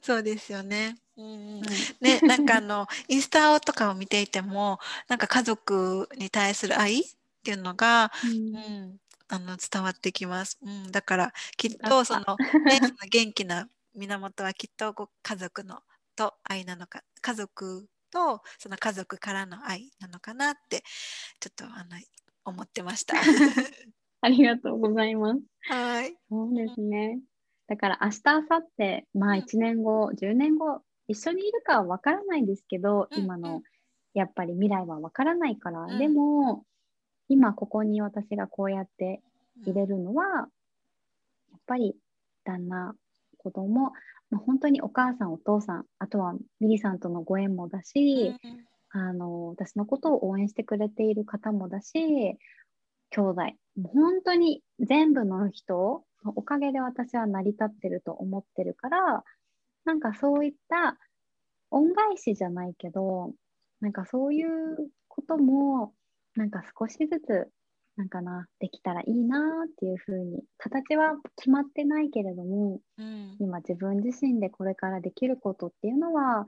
[0.00, 0.96] そうですよね。
[1.16, 1.60] うん、
[2.00, 4.78] ね、なんかあのインスタとかを見ていても、
[5.08, 7.04] なんか家族に対する愛っ
[7.42, 8.96] ていうのが、うん、うん、
[9.28, 10.58] あの伝わってきます。
[10.62, 12.36] うん、だからきっとその、
[12.66, 15.80] ね、その元気な源はきっとご家族の
[16.14, 20.82] と愛なのか家族とその家族からの愛なのかなって
[21.40, 21.96] ちょっとあの
[22.44, 23.14] 思ってました。
[24.20, 25.42] ありがとうございます。
[25.70, 26.16] はい。
[26.28, 27.20] そうですね。
[27.68, 33.62] だから明日、明後日、まあ1年後、うん、10年後、一緒にいるかはわからないですけど、うん、今の
[34.14, 36.64] やっぱり未来はわからないから、うん、でも
[37.28, 39.20] 今ここに私がこうやって
[39.64, 40.24] 入れるのは、
[41.50, 41.94] やっぱり
[42.44, 42.94] 旦那、
[43.36, 43.92] 子供、
[44.30, 48.34] まあ、本当にお母さん、お父さん、あとはミリさんとのご縁もだし、
[48.90, 52.38] あの私のことを応援してくれている方もだし、
[53.10, 53.42] 兄弟、
[53.84, 59.24] 本当に全部の人のおかげで私は成り立ってると思ってるから、
[59.84, 60.98] なんかそういった
[61.70, 63.32] 恩返しじゃないけど、
[63.80, 65.92] なんかそういうことも、
[66.34, 67.48] なんか少しずつ、
[67.98, 76.46] なんかな、できたらいいなっていうふうに、形は決まってないけれども、うん、今自分自身でこれからできることっていうのは、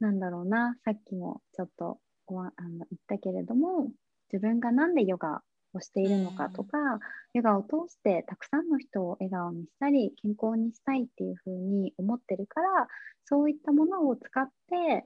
[0.00, 1.98] なんだろうな、さっきもちょっと
[2.28, 3.90] あの言ったけれども、
[4.32, 5.42] 自分がなんでヨガ
[5.74, 7.00] をしているのかとか、うん、
[7.34, 12.88] ヨガを通してたくさんの人を笑顔にしたり健康にしたいっていうふうに思ってるから
[13.26, 15.04] そういったものを使って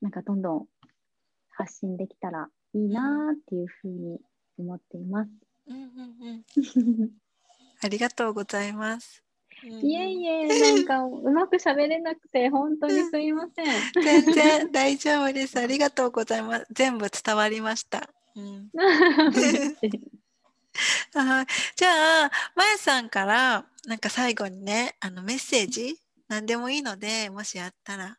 [0.00, 0.66] なんかどんどん
[1.50, 4.20] 発信できたらいいなっていうふうに
[4.58, 5.30] 思っています。
[5.68, 5.84] うんうん
[6.96, 7.10] うん、
[7.82, 9.22] ありがとうございます。
[9.64, 10.46] いえいえ、
[10.76, 13.66] なんかうまく喋れなくて本当にすいません。
[14.02, 15.58] 全然大丈夫です。
[15.58, 16.66] ありがとうございます。
[16.72, 18.10] 全部伝わりました。
[18.36, 18.70] うん、
[21.14, 25.98] あじゃあ、まやさんからなんか最後にね、あのメッセージ
[26.28, 28.18] 何でもいいので、もしあったら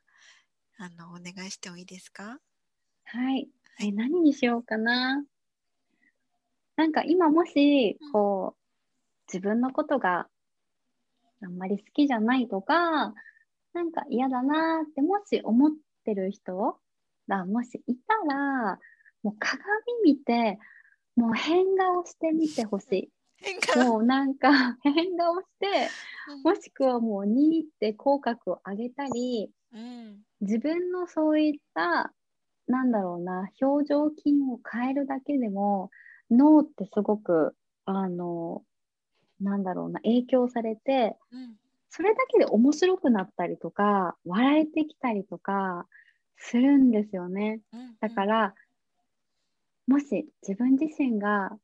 [0.79, 2.39] あのお願いしてもいいですか？
[3.05, 3.47] はい。
[3.79, 5.23] え何にしようかな？
[6.78, 10.28] なんか今もし、こう、自分のことが
[11.41, 13.13] あんまり好きじゃないとか、
[13.73, 15.71] なんか嫌だなってもし思っ
[16.05, 16.78] てる人
[17.28, 18.80] がもしいたら、
[19.23, 19.65] もう鏡
[20.03, 20.59] 見て、
[21.15, 23.11] もう変顔してみてほしい。
[23.78, 25.89] もうなんか変顔して、
[26.43, 32.13] もしくはもうにって口角を上げたり、うん、自分のそういった
[32.67, 35.89] なんだろうな表情筋を変えるだけでも
[36.30, 37.55] 脳ってすごく
[37.86, 38.63] あの
[39.39, 41.55] なんだろうな影響されて、うん、
[41.89, 45.86] それだけで面白くなったりとか笑えてきたりとか
[46.38, 47.61] するんですよね。
[47.73, 48.53] うんうん、だから
[49.88, 51.57] もし自分自身が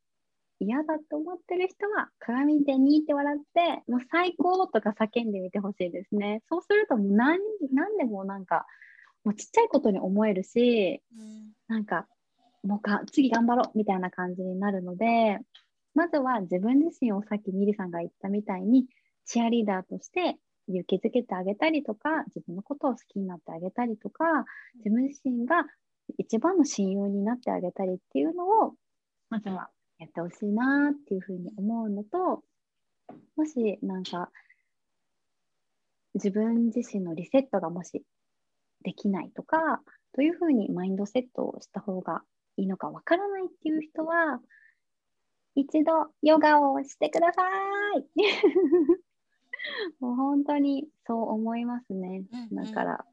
[0.60, 6.42] 嫌だと思ってる人は鏡でにって笑ってもう最高とか叫んでみてほしいですね。
[6.50, 7.40] そうするともう何
[7.74, 8.66] 何でもなんか
[9.26, 12.08] もうちっちゃいことに思えるし、うん、なんか
[12.64, 15.40] もうか次頑張ろうみたいな感じになるので
[15.96, 18.86] まずは自分自身をさっきミリさんが言ったみたいに
[19.26, 20.38] チアリーダーとして
[20.68, 24.24] 勇気づけてあげたりとか自分のことを好きになってあげたりとか
[24.78, 25.66] 自分自身が
[26.18, 28.74] 一番の親友になってあげたりっていうのを
[29.30, 32.44] まずはやってほしいなっていうふうに思うのと
[33.36, 34.30] もしなんか
[36.14, 38.04] 自分自身のリセットがもし
[38.84, 39.82] できないとか
[40.16, 42.22] どういうふうにマインドセットをした方が
[42.58, 44.40] いいのかわからないっていう人は
[45.56, 47.42] 一度ヨガをしてくださ
[47.96, 48.06] い。
[50.00, 53.06] もう本当にそう思いますね、だから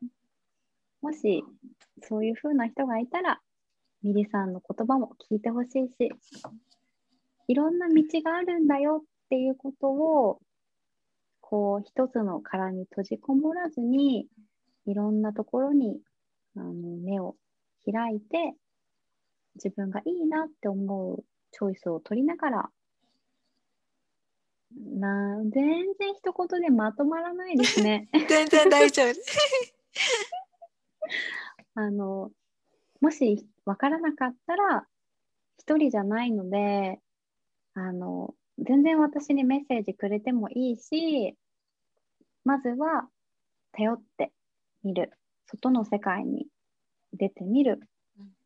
[1.01, 1.45] もし
[2.03, 3.41] そういうふうな人がいたら
[4.03, 6.11] ミリさんの言葉も聞いてほしいし
[7.49, 10.41] いろんな道があるんだよっていうことを
[11.41, 14.27] こう一つの殻に閉じこもらずに
[14.87, 16.01] いろんなところに
[16.57, 17.37] あの目を
[17.91, 18.55] 開いて
[19.63, 22.71] 自分がいいなって思うチョイスを取りながら
[24.77, 28.09] な全然一言でまとまらないですね。
[28.29, 29.15] 全然大丈夫。
[31.75, 32.31] あの
[33.01, 34.87] もし分からなかったら
[35.59, 37.01] 一人じゃないので
[37.75, 41.37] あの全然私にメッセージくれてもいいし
[42.45, 43.09] まずは
[43.73, 44.33] 頼って
[44.83, 45.13] みる
[45.47, 46.47] 外の世界に
[47.13, 47.81] 出てみる、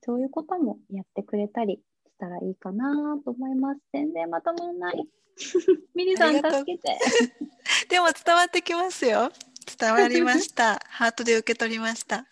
[0.05, 3.81] そういうこともやってくれたりしたらいいかなと思います。
[3.93, 5.09] 全然まとまらない。
[5.95, 6.99] ミリさん助けて。
[7.89, 9.31] でも伝わってきますよ。
[9.79, 10.79] 伝わりました。
[10.89, 12.27] ハートで受け取りました。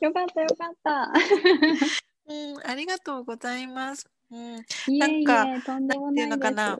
[0.00, 1.12] よかったよかった。
[2.26, 4.06] うん、ありがとうございます。
[4.30, 6.78] うん、なんかとんでもないいうのかな。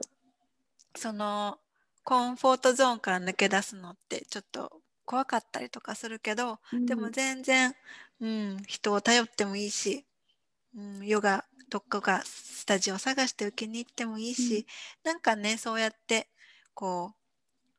[0.95, 1.59] その
[2.03, 7.75] コンフォートゾーンから抜け出すのってちょっと怖かったりとかするけど、うん、でも全然、
[8.21, 10.05] うん、人を頼ってもいいし、
[10.75, 14.65] うん、ヨガどこかスタジオ探して受けに行ってもいいし、
[15.05, 16.29] うん、なんかねそうやって
[16.73, 17.19] こう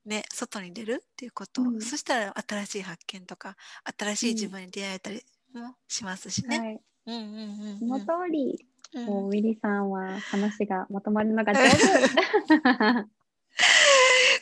[0.05, 3.57] ね、外に出るっていうこと、うん、そしたら新しい発見とか
[3.99, 5.23] 新しい自分に出会えたり
[5.55, 6.59] もしますしね。
[6.59, 7.27] はい、うんうんう
[7.75, 11.77] ん、その通り、うん、もうウィリさんは話がまとまるのが上手。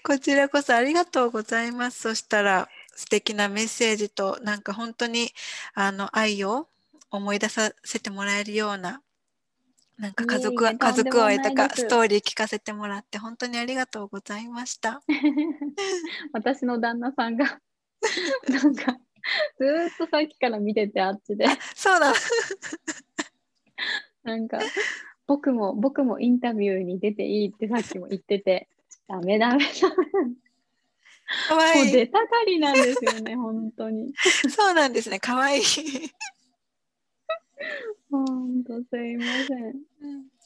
[0.04, 2.00] こちらこそありがとうございます。
[2.00, 5.32] そしたら素敵なメッセージとなんか本当に
[5.74, 6.68] あの愛を
[7.10, 9.02] 思い出させてもらえるような
[9.98, 15.02] なんか家族家族愛とかストーリー聞かせてもらって本当にありがとうございました。
[16.32, 17.60] 私の旦那さんが
[18.48, 18.96] なんか
[19.58, 21.46] ずっとさっきから見ててあっちで。
[21.74, 22.12] そうだ。
[24.22, 24.60] なんか
[25.26, 28.68] 僕も僕もインタビューに出ていいってさっきも言ってて
[29.08, 30.06] ダメダメダメ。
[31.48, 31.84] かわいい。
[31.86, 34.14] もう出たがりなんですよね本当に。
[34.48, 35.18] そうなんですね。
[35.18, 35.62] かわいい。
[38.10, 39.74] 本当すいません。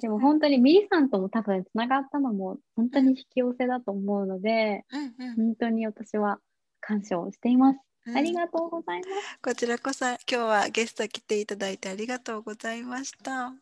[0.01, 6.39] でも本当にミリさんとも多分つながったのも本当に引き寄せだと思うので、うんうん、本当に私は
[6.81, 7.79] 感謝をしています。
[8.15, 9.39] ありがとうございます。
[9.41, 13.53] こちらこそ今日はゲスト来ていただいてありがとうございました。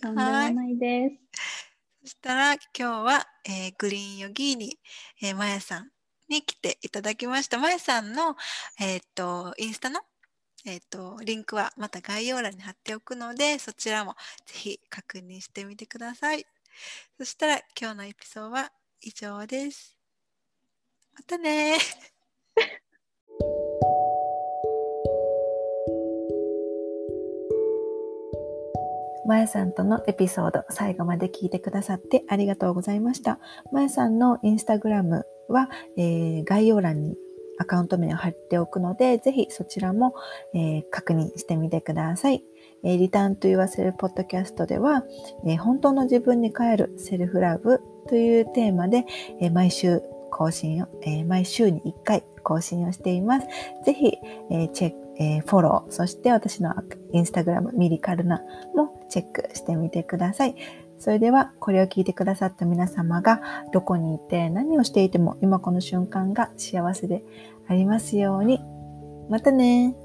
[0.00, 1.16] とんでもないです。
[2.02, 4.78] そしたら今日は、えー、グリーンヨギーに、
[5.20, 5.90] えー、まやさん
[6.28, 7.58] に来ていただきました。
[7.58, 8.36] まやさんの、
[8.80, 10.00] えー、っとインスタの
[10.66, 14.14] えっ、ー、と、リンクはまた概要欄に貼っておくので、そちらも
[14.46, 16.46] ぜひ確認してみてください。
[17.16, 19.96] そしたら今日のエピソードは以上です。
[21.14, 21.78] またね
[29.26, 33.38] まやさんとのエピソード最後まで聞いてくださってありがとうございました。
[33.72, 37.16] まやさんのインスタグラムは、えー、概要欄に
[37.60, 40.14] アカウント名を貼っておくので、ぜひそちらも、
[40.54, 42.42] えー、確認してみてください。
[42.82, 45.04] えー、リターンと言わせるポッドキャストでは、
[45.46, 49.04] えー、本当の自分に帰るセルフラブというテーマで、
[49.42, 50.00] えー、毎週
[50.30, 53.46] 更新を、え毎週に1回更新をしています。
[53.84, 54.16] ぜひ、
[54.50, 56.72] えチェック、えフォロー、そして私の
[57.12, 58.40] インスタグラムミリカルナ
[58.74, 60.54] もチェックしてみてください。
[61.00, 63.40] それでは、これを聞いてくださった皆様が、
[63.72, 67.24] どこにいて何をしていても、今この瞬間が幸せで
[67.66, 68.60] ありますように。
[69.30, 69.96] またね